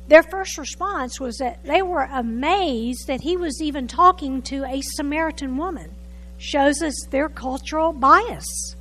their 0.08 0.24
first 0.24 0.58
response 0.58 1.20
was 1.20 1.38
that 1.38 1.64
they 1.64 1.82
were 1.82 2.10
amazed 2.12 3.08
that 3.08 3.22
he 3.22 3.38
was 3.38 3.62
even 3.62 3.88
talking 3.88 4.42
to 4.44 4.66
a 4.66 4.82
Samaritan 4.82 5.58
woman. 5.58 5.92
Shows 6.38 6.82
us 6.82 6.96
their 7.10 7.30
cultural 7.30 7.94
bias. 7.94 8.76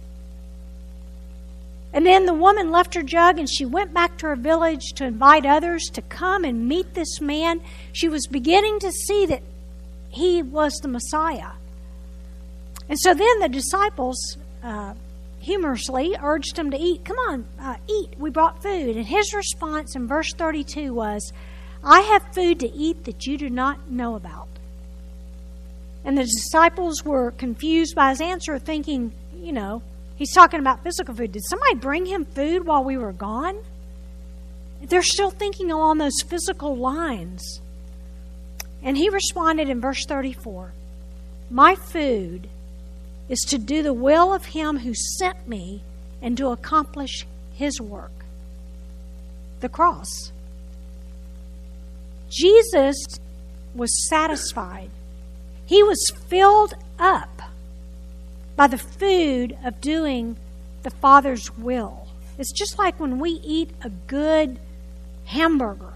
And 1.92 2.06
then 2.06 2.26
the 2.26 2.34
woman 2.34 2.70
left 2.70 2.94
her 2.94 3.02
jug 3.02 3.38
and 3.38 3.48
she 3.48 3.64
went 3.64 3.92
back 3.92 4.16
to 4.18 4.26
her 4.28 4.36
village 4.36 4.94
to 4.94 5.04
invite 5.04 5.44
others 5.44 5.84
to 5.92 6.02
come 6.02 6.44
and 6.44 6.66
meet 6.66 6.94
this 6.94 7.20
man. 7.20 7.60
She 7.92 8.08
was 8.08 8.26
beginning 8.26 8.80
to 8.80 8.90
see 8.90 9.26
that 9.26 9.42
he 10.08 10.42
was 10.42 10.74
the 10.82 10.88
Messiah. 10.88 11.52
And 12.88 12.98
so 12.98 13.14
then 13.14 13.40
the 13.40 13.48
disciples 13.48 14.38
uh, 14.62 14.94
humorously 15.42 16.16
urged 16.22 16.56
him 16.56 16.70
to 16.70 16.78
eat. 16.78 17.04
Come 17.04 17.18
on, 17.28 17.44
uh, 17.60 17.76
eat. 17.88 18.14
We 18.18 18.30
brought 18.30 18.62
food. 18.62 18.96
And 18.96 19.06
his 19.06 19.34
response 19.34 19.96
in 19.96 20.06
verse 20.06 20.32
32 20.32 20.94
was, 20.94 21.32
I 21.84 22.00
have 22.00 22.34
food 22.34 22.60
to 22.60 22.70
eat 22.70 23.04
that 23.04 23.26
you 23.26 23.36
do 23.36 23.50
not 23.50 23.90
know 23.90 24.14
about. 24.14 24.48
And 26.04 26.16
the 26.16 26.24
disciples 26.24 27.04
were 27.04 27.32
confused 27.32 27.94
by 27.94 28.10
his 28.10 28.20
answer, 28.20 28.58
thinking, 28.58 29.12
you 29.36 29.52
know, 29.52 29.82
he's 30.16 30.32
talking 30.32 30.60
about 30.60 30.82
physical 30.82 31.14
food. 31.14 31.32
Did 31.32 31.44
somebody 31.44 31.74
bring 31.74 32.06
him 32.06 32.24
food 32.24 32.64
while 32.64 32.84
we 32.84 32.96
were 32.96 33.12
gone? 33.12 33.58
They're 34.82 35.02
still 35.02 35.30
thinking 35.30 35.70
along 35.70 35.98
those 35.98 36.22
physical 36.26 36.76
lines. 36.76 37.60
And 38.82 38.96
he 38.96 39.08
responded 39.08 39.68
in 39.68 39.80
verse 39.80 40.04
34 40.06 40.72
My 41.50 41.74
food 41.74 42.48
is 43.28 43.40
to 43.48 43.58
do 43.58 43.82
the 43.82 43.92
will 43.92 44.32
of 44.32 44.46
Him 44.46 44.78
who 44.78 44.94
sent 44.94 45.48
me 45.48 45.82
and 46.20 46.36
to 46.36 46.48
accomplish 46.48 47.26
His 47.54 47.80
work 47.80 48.10
the 49.62 49.68
cross. 49.68 50.32
Jesus 52.28 52.96
was 53.74 54.08
satisfied, 54.08 54.90
He 55.64 55.82
was 55.82 56.12
filled 56.28 56.74
up 56.98 57.42
by 58.56 58.66
the 58.66 58.78
food 58.78 59.56
of 59.64 59.80
doing 59.80 60.36
the 60.82 60.90
Father's 60.90 61.56
will. 61.56 62.08
It's 62.38 62.52
just 62.52 62.78
like 62.78 62.98
when 63.00 63.18
we 63.18 63.40
eat 63.44 63.70
a 63.82 63.88
good 63.88 64.58
hamburger 65.26 65.91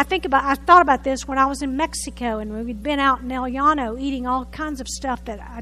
I 0.00 0.02
think 0.02 0.24
about 0.24 0.44
I 0.44 0.54
thought 0.54 0.80
about 0.80 1.04
this 1.04 1.28
when 1.28 1.36
I 1.36 1.44
was 1.44 1.60
in 1.60 1.76
Mexico 1.76 2.38
and 2.38 2.64
we'd 2.64 2.82
been 2.82 2.98
out 2.98 3.20
in 3.20 3.30
El 3.30 3.46
Llano 3.46 3.98
eating 3.98 4.26
all 4.26 4.46
kinds 4.46 4.80
of 4.80 4.88
stuff 4.88 5.26
that 5.26 5.40
I 5.40 5.60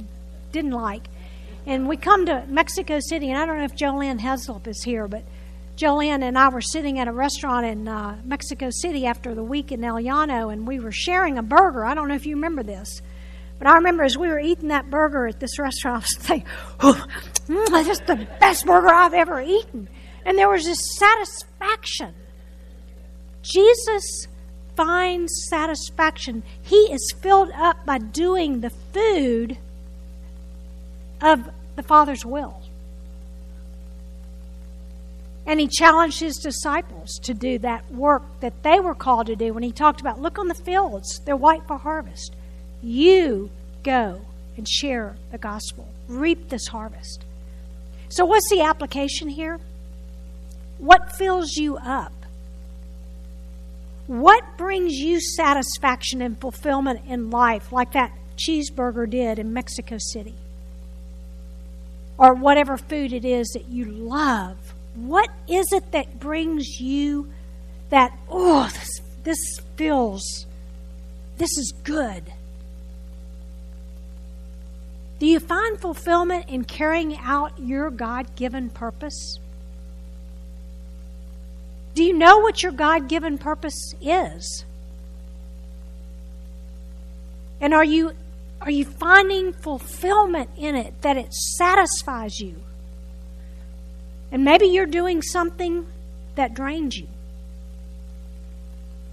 didn't 0.53 0.71
like. 0.71 1.09
And 1.67 1.89
we 1.89 1.97
come 1.97 2.25
to 2.27 2.45
Mexico 2.47 3.01
City, 3.01 3.31
and 3.31 3.37
I 3.37 3.45
don't 3.47 3.59
know 3.59 3.65
if 3.65 3.75
Jolene 3.75 4.21
Heslop 4.21 4.69
is 4.69 4.85
here, 4.85 5.09
but 5.09 5.25
Jolene 5.77 6.23
and 6.23 6.39
I 6.39 6.51
were 6.51 6.61
sitting 6.61 7.01
at 7.01 7.09
a 7.09 7.13
restaurant 7.13 7.67
in 7.67 7.89
uh, 7.89 8.17
Mexico 8.25 8.71
City 8.71 9.07
after 9.07 9.35
the 9.35 9.43
week 9.43 9.73
in 9.73 9.83
El 9.83 10.01
Llano, 10.01 10.51
and 10.51 10.69
we 10.69 10.79
were 10.79 10.93
sharing 10.93 11.37
a 11.37 11.43
burger. 11.43 11.85
I 11.85 11.95
don't 11.95 12.07
know 12.07 12.15
if 12.15 12.25
you 12.25 12.37
remember 12.37 12.63
this, 12.63 13.03
but 13.59 13.67
I 13.67 13.75
remember 13.75 14.05
as 14.05 14.17
we 14.17 14.29
were 14.29 14.39
eating 14.39 14.69
that 14.69 14.89
burger 14.89 15.27
at 15.27 15.41
this 15.41 15.59
restaurant, 15.59 15.97
I 15.97 15.99
was 15.99 16.17
thinking, 16.17 16.49
oh, 16.79 17.07
mm, 17.49 17.67
"This 17.71 17.89
is 17.89 18.07
the 18.07 18.29
best 18.39 18.67
burger 18.67 18.87
I've 18.87 19.15
ever 19.15 19.41
eaten," 19.41 19.89
and 20.25 20.39
there 20.39 20.49
was 20.49 20.65
this 20.65 20.97
satisfaction 20.97 22.15
Jesus 23.43 24.27
finds 24.77 25.47
satisfaction. 25.49 26.43
He 26.63 26.77
is 26.77 27.13
filled 27.21 27.51
up 27.53 27.85
by 27.85 27.99
doing 27.99 28.61
the 28.61 28.71
food 28.71 29.59
of 31.21 31.51
the 31.77 31.83
Father's 31.83 32.25
will. 32.25 32.63
And 35.47 35.59
he 35.59 35.67
challenged 35.67 36.21
his 36.21 36.37
disciples 36.37 37.19
to 37.23 37.33
do 37.33 37.59
that 37.61 37.91
work 37.91 38.23
that 38.41 38.63
they 38.63 38.81
were 38.81 38.95
called 38.95 39.29
to 39.29 39.37
do 39.37 39.55
when 39.55 39.63
he 39.63 39.73
talked 39.73 40.01
about 40.01 40.21
look 40.21 40.39
on 40.39 40.49
the 40.49 40.55
fields, 40.55 41.21
they're 41.25 41.37
white 41.37 41.67
for 41.67 41.79
harvest. 41.79 42.35
You 42.83 43.51
go 43.83 44.21
and 44.59 44.69
share 44.69 45.17
the 45.33 45.39
gospel, 45.39 45.89
reap 46.07 46.51
this 46.51 46.69
harvest. 46.69 47.25
So, 48.11 48.27
what's 48.27 48.49
the 48.51 48.61
application 48.61 49.29
here? 49.29 49.59
What 50.79 51.17
fills 51.17 51.57
you 51.57 51.79
up? 51.79 52.13
What 54.09 54.57
brings 54.57 54.95
you 54.95 55.21
satisfaction 55.21 56.23
and 56.23 56.41
fulfillment 56.41 57.03
in 57.07 57.31
life, 57.31 57.73
like 57.73 57.93
that 57.93 58.11
cheeseburger 58.39 59.09
did 59.09 59.39
in 59.39 59.53
Mexico 59.53 59.99
City? 59.99 60.35
Or 62.17 62.33
whatever 62.33 62.79
food 62.79 63.13
it 63.13 63.27
is 63.27 63.49
that 63.51 63.69
you 63.69 63.85
love. 63.85 64.57
What 64.95 65.29
is 65.47 65.67
it 65.73 65.93
that 65.93 66.19
brings 66.19 66.81
you 66.81 67.29
that, 67.91 68.19
oh, 68.31 68.71
this, 68.73 69.01
this 69.25 69.61
feels, 69.77 70.47
this 71.37 71.51
is 71.59 71.75
good? 71.85 72.33
Do 75.19 75.27
you 75.27 75.39
find 75.39 75.79
fulfillment 75.79 76.49
in 76.49 76.65
carrying 76.65 77.19
out 77.19 77.59
your 77.59 77.91
God 77.91 78.35
given 78.37 78.71
purpose? 78.71 79.39
Do 81.99 82.05
you 82.05 82.13
know 82.13 82.39
what 82.39 82.63
your 82.63 82.71
God 82.71 83.09
given 83.09 83.39
purpose 83.39 83.93
is? 84.01 84.65
And 87.61 87.75
are 87.75 87.83
you 87.83 88.13
are 88.61 88.71
you 88.71 88.85
finding 88.85 89.53
fulfillment 89.53 90.49
in 90.57 90.77
it 90.77 91.03
that 91.03 91.17
it 91.17 91.35
satisfies 91.35 92.39
you? 92.39 92.55
And 94.31 94.45
maybe 94.45 94.67
you're 94.67 94.87
doing 94.87 95.23
something 95.23 95.89
that 96.37 96.55
drains 96.55 96.97
you. 96.97 97.09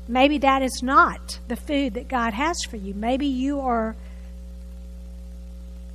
Maybe 0.08 0.38
that 0.38 0.62
is 0.62 0.84
not 0.84 1.39
the 1.48 1.56
food 1.56 1.95
that 1.95 2.08
God 2.08 2.34
has 2.34 2.58
for 2.69 2.78
you. 2.78 2.93
Maybe 2.93 3.26
you 3.26 3.62
are 3.62 3.95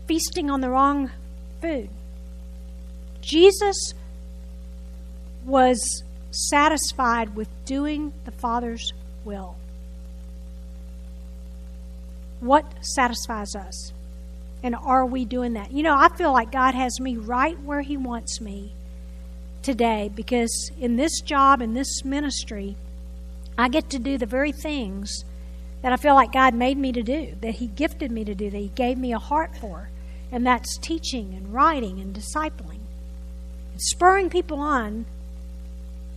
feasting 0.08 0.50
on 0.50 0.60
the 0.60 0.70
wrong 0.70 1.12
food. 1.60 1.88
Jesus 3.20 3.94
was 5.44 6.02
satisfied 6.30 7.34
with 7.34 7.48
doing 7.64 8.12
the 8.24 8.30
Father's 8.30 8.92
will. 9.24 9.56
What 12.40 12.64
satisfies 12.80 13.54
us? 13.54 13.92
And 14.62 14.74
are 14.74 15.06
we 15.06 15.24
doing 15.24 15.54
that? 15.54 15.72
You 15.72 15.82
know, 15.82 15.96
I 15.96 16.08
feel 16.08 16.32
like 16.32 16.52
God 16.52 16.74
has 16.74 17.00
me 17.00 17.16
right 17.16 17.58
where 17.60 17.80
He 17.80 17.96
wants 17.96 18.40
me 18.40 18.72
today 19.62 20.10
because 20.14 20.70
in 20.78 20.96
this 20.96 21.20
job, 21.20 21.60
in 21.62 21.74
this 21.74 22.04
ministry, 22.04 22.76
I 23.58 23.68
get 23.68 23.90
to 23.90 23.98
do 23.98 24.18
the 24.18 24.26
very 24.26 24.52
things 24.52 25.24
that 25.82 25.92
I 25.92 25.96
feel 25.96 26.14
like 26.14 26.32
God 26.32 26.54
made 26.54 26.76
me 26.76 26.92
to 26.92 27.02
do, 27.02 27.34
that 27.40 27.56
He 27.56 27.66
gifted 27.66 28.10
me 28.10 28.24
to 28.24 28.34
do, 28.34 28.50
that 28.50 28.58
He 28.58 28.68
gave 28.74 28.98
me 28.98 29.12
a 29.12 29.18
heart 29.18 29.56
for. 29.56 29.88
And 30.32 30.46
that's 30.46 30.76
teaching 30.78 31.34
and 31.34 31.52
writing 31.52 32.00
and 32.00 32.14
discipling 32.14 32.80
and 33.72 33.80
spurring 33.80 34.30
people 34.30 34.60
on 34.60 35.06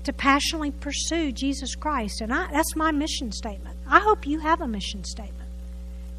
to 0.03 0.13
passionately 0.13 0.71
pursue 0.71 1.31
Jesus 1.31 1.75
Christ. 1.75 2.21
And 2.21 2.33
I, 2.33 2.51
that's 2.51 2.75
my 2.75 2.91
mission 2.91 3.31
statement. 3.31 3.77
I 3.87 3.99
hope 3.99 4.27
you 4.27 4.39
have 4.39 4.61
a 4.61 4.67
mission 4.67 5.03
statement 5.03 5.49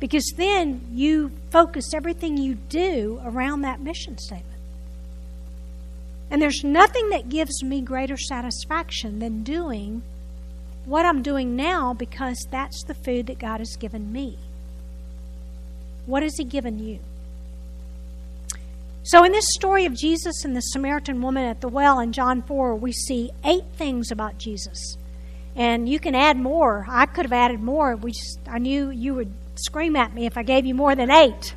because 0.01 0.33
then 0.37 0.87
you 0.93 1.31
focus 1.51 1.95
everything 1.95 2.37
you 2.37 2.55
do 2.55 3.21
around 3.25 3.63
that 3.63 3.81
mission 3.81 4.19
statement. 4.19 4.61
And 6.31 6.41
there's 6.43 6.65
nothing 6.65 7.11
that 7.11 7.29
gives 7.29 7.63
me 7.63 7.81
greater 7.81 8.17
satisfaction 8.17 9.19
than 9.19 9.43
doing 9.45 10.03
what 10.85 11.07
I'm 11.07 11.23
doing 11.23 11.57
now 11.57 11.95
because 11.95 12.47
that's 12.51 12.85
the 12.85 12.95
food 12.95 13.27
that 13.27 13.39
God 13.39 13.61
has 13.61 13.77
given 13.77 14.13
me. 14.13 14.39
What 16.07 16.23
has 16.23 16.37
He 16.37 16.45
given 16.45 16.79
you? 16.79 16.99
So, 19.07 19.23
in 19.23 19.33
this 19.33 19.45
story 19.51 19.85
of 19.85 19.93
Jesus 19.93 20.47
and 20.47 20.57
the 20.57 20.63
Samaritan 20.63 21.21
woman 21.21 21.45
at 21.45 21.61
the 21.61 21.69
well 21.69 22.01
in 22.01 22.11
John 22.11 22.41
4, 22.41 22.75
we 22.75 22.91
see 22.91 23.31
eight 23.45 23.67
things 23.75 24.11
about 24.11 24.39
Jesus. 24.39 24.97
And 25.55 25.87
you 25.87 26.01
can 26.01 26.15
add 26.15 26.39
more. 26.39 26.87
I 26.89 27.05
could 27.05 27.27
have 27.27 27.33
added 27.33 27.61
more. 27.61 27.97
We 27.97 28.13
just, 28.13 28.39
I 28.49 28.57
knew 28.57 28.89
you 28.89 29.13
would 29.15 29.31
scream 29.57 29.95
at 29.95 30.15
me 30.15 30.25
if 30.25 30.39
I 30.39 30.43
gave 30.43 30.65
you 30.65 30.75
more 30.75 30.97
than 30.97 31.11
eight. 31.11 31.55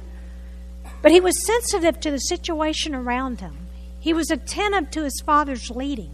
But 1.01 1.13
he 1.13 1.21
was 1.21 1.45
sensitive 1.45 2.01
to 2.01 2.11
the 2.11 2.19
situation 2.19 2.93
around 2.93 3.39
him. 3.39 3.55
He 3.97 4.11
was 4.11 4.29
attentive 4.29 4.91
to 4.91 5.03
his 5.03 5.21
father's 5.25 5.71
leading. 5.71 6.13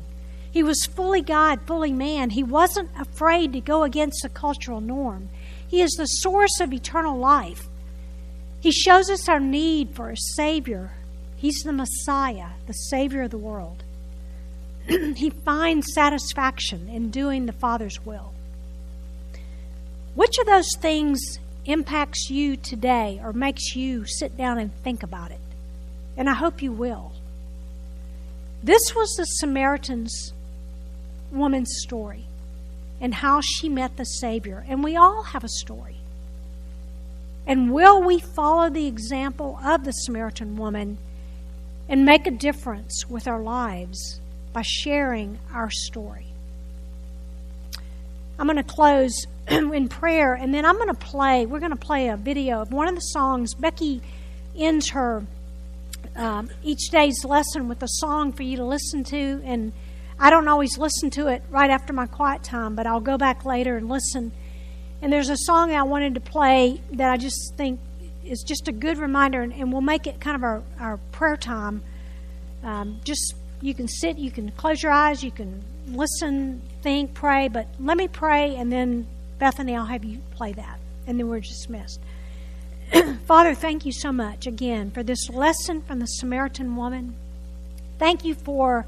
He 0.52 0.62
was 0.62 0.86
fully 0.86 1.24
God, 1.24 1.62
fully 1.66 1.92
man. 1.92 2.30
He 2.30 2.44
wasn't 2.44 2.92
afraid 2.96 3.54
to 3.54 3.60
go 3.60 3.82
against 3.82 4.22
the 4.22 4.30
cultural 4.30 4.82
norm. 4.82 5.30
He 5.68 5.82
is 5.82 5.94
the 5.94 6.06
source 6.06 6.60
of 6.60 6.72
eternal 6.72 7.18
life. 7.18 7.68
He 8.60 8.72
shows 8.72 9.10
us 9.10 9.28
our 9.28 9.40
need 9.40 9.96
for 9.96 10.12
a 10.12 10.16
Savior. 10.36 10.92
He's 11.44 11.62
the 11.64 11.74
Messiah, 11.74 12.52
the 12.68 12.74
Savior 12.74 13.24
of 13.24 13.32
the 13.32 13.38
world. 13.38 13.84
he 14.88 15.30
finds 15.30 15.94
satisfaction 15.94 16.88
in 16.88 17.12
doing 17.12 17.48
the 17.48 17.52
Father's 17.52 18.06
will. 18.06 18.32
Which 20.16 20.38
of 20.40 20.46
those 20.46 20.70
things 20.80 21.20
impacts 21.66 22.30
you 22.30 22.56
today 22.56 23.20
or 23.22 23.34
makes 23.34 23.76
you 23.76 24.06
sit 24.06 24.38
down 24.38 24.58
and 24.58 24.74
think 24.86 25.04
about 25.04 25.32
it? 25.32 25.42
And 26.16 26.30
I 26.30 26.34
hope 26.34 26.62
you 26.62 26.72
will. 26.72 27.12
This 28.64 28.96
was 28.96 29.14
the 29.18 29.26
Samaritan's 29.26 30.32
woman's 31.30 31.76
story 31.82 32.24
and 33.02 33.16
how 33.16 33.42
she 33.42 33.68
met 33.68 33.98
the 33.98 34.06
Savior. 34.06 34.64
And 34.70 34.82
we 34.82 34.96
all 34.96 35.24
have 35.24 35.44
a 35.44 35.50
story. 35.50 35.98
And 37.46 37.74
will 37.74 38.02
we 38.02 38.20
follow 38.20 38.70
the 38.70 38.88
example 38.88 39.60
of 39.62 39.84
the 39.84 39.92
Samaritan 39.92 40.56
woman 40.56 41.00
and 41.90 42.06
make 42.06 42.28
a 42.28 42.32
difference 42.32 43.06
with 43.10 43.28
our 43.28 43.42
lives 43.42 44.20
by 44.52 44.62
sharing 44.62 45.40
our 45.54 45.70
story? 45.70 46.28
I'm 48.38 48.48
going 48.48 48.58
to 48.58 48.64
close 48.64 49.26
in 49.48 49.90
prayer 49.90 50.34
and 50.34 50.54
then 50.54 50.66
I'm 50.66 50.76
going 50.76 50.88
to 50.88 50.94
play, 50.94 51.46
we're 51.46 51.60
going 51.60 51.72
to 51.72 51.78
play 51.78 52.08
a 52.08 52.18
video 52.18 52.62
of 52.62 52.72
one 52.72 52.88
of 52.88 52.96
the 52.96 53.02
songs. 53.02 53.54
Becky 53.54 54.02
ends 54.56 54.90
her 54.90 55.24
um, 56.16 56.50
each 56.64 56.90
day's 56.90 57.24
lesson 57.26 57.68
with 57.68 57.82
a 57.84 57.88
song 57.88 58.34
for 58.34 58.44
you 58.44 58.58
to 58.58 58.66
listen 58.66 59.04
to. 59.06 59.42
And 59.44 59.74
I 60.20 60.30
don't 60.30 60.48
always 60.48 60.78
listen 60.78 61.10
to 61.12 61.28
it 61.28 61.44
right 61.50 61.70
after 61.70 61.94
my 61.94 62.06
quiet 62.06 62.44
time, 62.44 62.76
but 62.76 62.88
I'll 62.88 63.00
go 63.02 63.18
back 63.18 63.46
later 63.46 63.78
and 63.78 63.90
listen 63.90 64.32
and 65.04 65.12
there's 65.12 65.28
a 65.28 65.36
song 65.36 65.74
I 65.74 65.84
wanted 65.84 66.14
to 66.14 66.22
play 66.22 66.80
that 66.94 67.12
I 67.12 67.18
just 67.18 67.56
think 67.58 67.82
is 68.26 68.44
just 68.44 68.68
a 68.68 68.72
good 68.72 68.98
reminder, 68.98 69.42
and, 69.42 69.54
and 69.54 69.72
we'll 69.72 69.82
make 69.82 70.08
it 70.08 70.20
kind 70.20 70.36
of 70.36 70.44
our, 70.44 70.64
our 70.80 70.98
prayer 71.12 71.38
time. 71.38 71.82
Um, 72.64 73.00
just 73.04 73.36
you 73.62 73.74
can 73.74 73.88
sit, 73.88 74.18
you 74.18 74.32
can 74.32 74.52
close 74.52 74.82
your 74.82 74.92
eyes, 74.92 75.24
you 75.24 75.32
can 75.32 75.64
listen, 75.88 76.62
think, 76.82 77.14
pray, 77.14 77.48
but 77.48 77.68
let 77.80 77.98
me 77.98 78.08
pray, 78.08 78.56
and 78.56 78.72
then 78.72 79.08
Bethany, 79.40 79.76
I'll 79.76 79.86
have 79.86 80.04
you 80.04 80.20
play 80.32 80.54
that, 80.54 80.80
and 81.08 81.20
then 81.20 81.28
we're 81.28 81.40
dismissed. 81.40 82.00
Father, 83.26 83.56
thank 83.56 83.86
you 83.86 83.92
so 83.92 84.12
much 84.12 84.48
again 84.48 84.92
for 84.92 85.04
this 85.04 85.30
lesson 85.30 85.82
from 85.82 86.00
the 86.00 86.06
Samaritan 86.06 86.76
woman. 86.76 87.16
Thank 88.00 88.26
you 88.26 88.36
for 88.36 88.86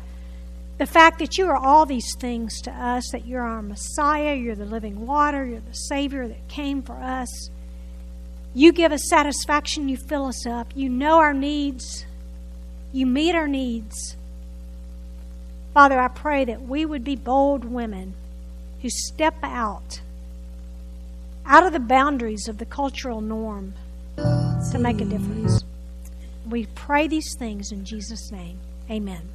the 0.77 0.85
fact 0.85 1.19
that 1.19 1.37
you 1.37 1.47
are 1.47 1.55
all 1.55 1.85
these 1.85 2.13
things 2.19 2.61
to 2.61 2.71
us, 2.71 3.09
that 3.11 3.25
you're 3.25 3.41
our 3.41 3.61
Messiah, 3.61 4.35
you're 4.35 4.55
the 4.55 4.65
living 4.65 5.07
water, 5.07 5.45
you're 5.45 5.59
the 5.59 5.73
Savior 5.73 6.27
that 6.27 6.47
came 6.47 6.81
for 6.81 6.95
us. 6.95 7.49
You 8.57 8.71
give 8.71 8.93
us 8.93 9.09
satisfaction, 9.09 9.89
you 9.89 9.97
fill 9.97 10.25
us 10.25 10.47
up, 10.47 10.71
you 10.75 10.87
know 10.87 11.17
our 11.17 11.33
needs, 11.33 12.05
you 12.93 13.05
meet 13.05 13.35
our 13.35 13.49
needs. 13.49 14.15
Father, 15.73 15.99
I 15.99 16.07
pray 16.07 16.45
that 16.45 16.61
we 16.61 16.85
would 16.85 17.03
be 17.03 17.17
bold 17.17 17.65
women 17.65 18.13
who 18.81 18.89
step 18.89 19.35
out, 19.43 19.99
out 21.45 21.65
of 21.65 21.73
the 21.73 21.81
boundaries 21.81 22.47
of 22.47 22.57
the 22.57 22.65
cultural 22.65 23.19
norm 23.19 23.73
to 24.15 24.77
make 24.79 25.01
a 25.01 25.05
difference. 25.05 25.65
We 26.49 26.67
pray 26.75 27.09
these 27.09 27.35
things 27.37 27.73
in 27.73 27.83
Jesus' 27.83 28.31
name. 28.31 28.57
Amen. 28.89 29.34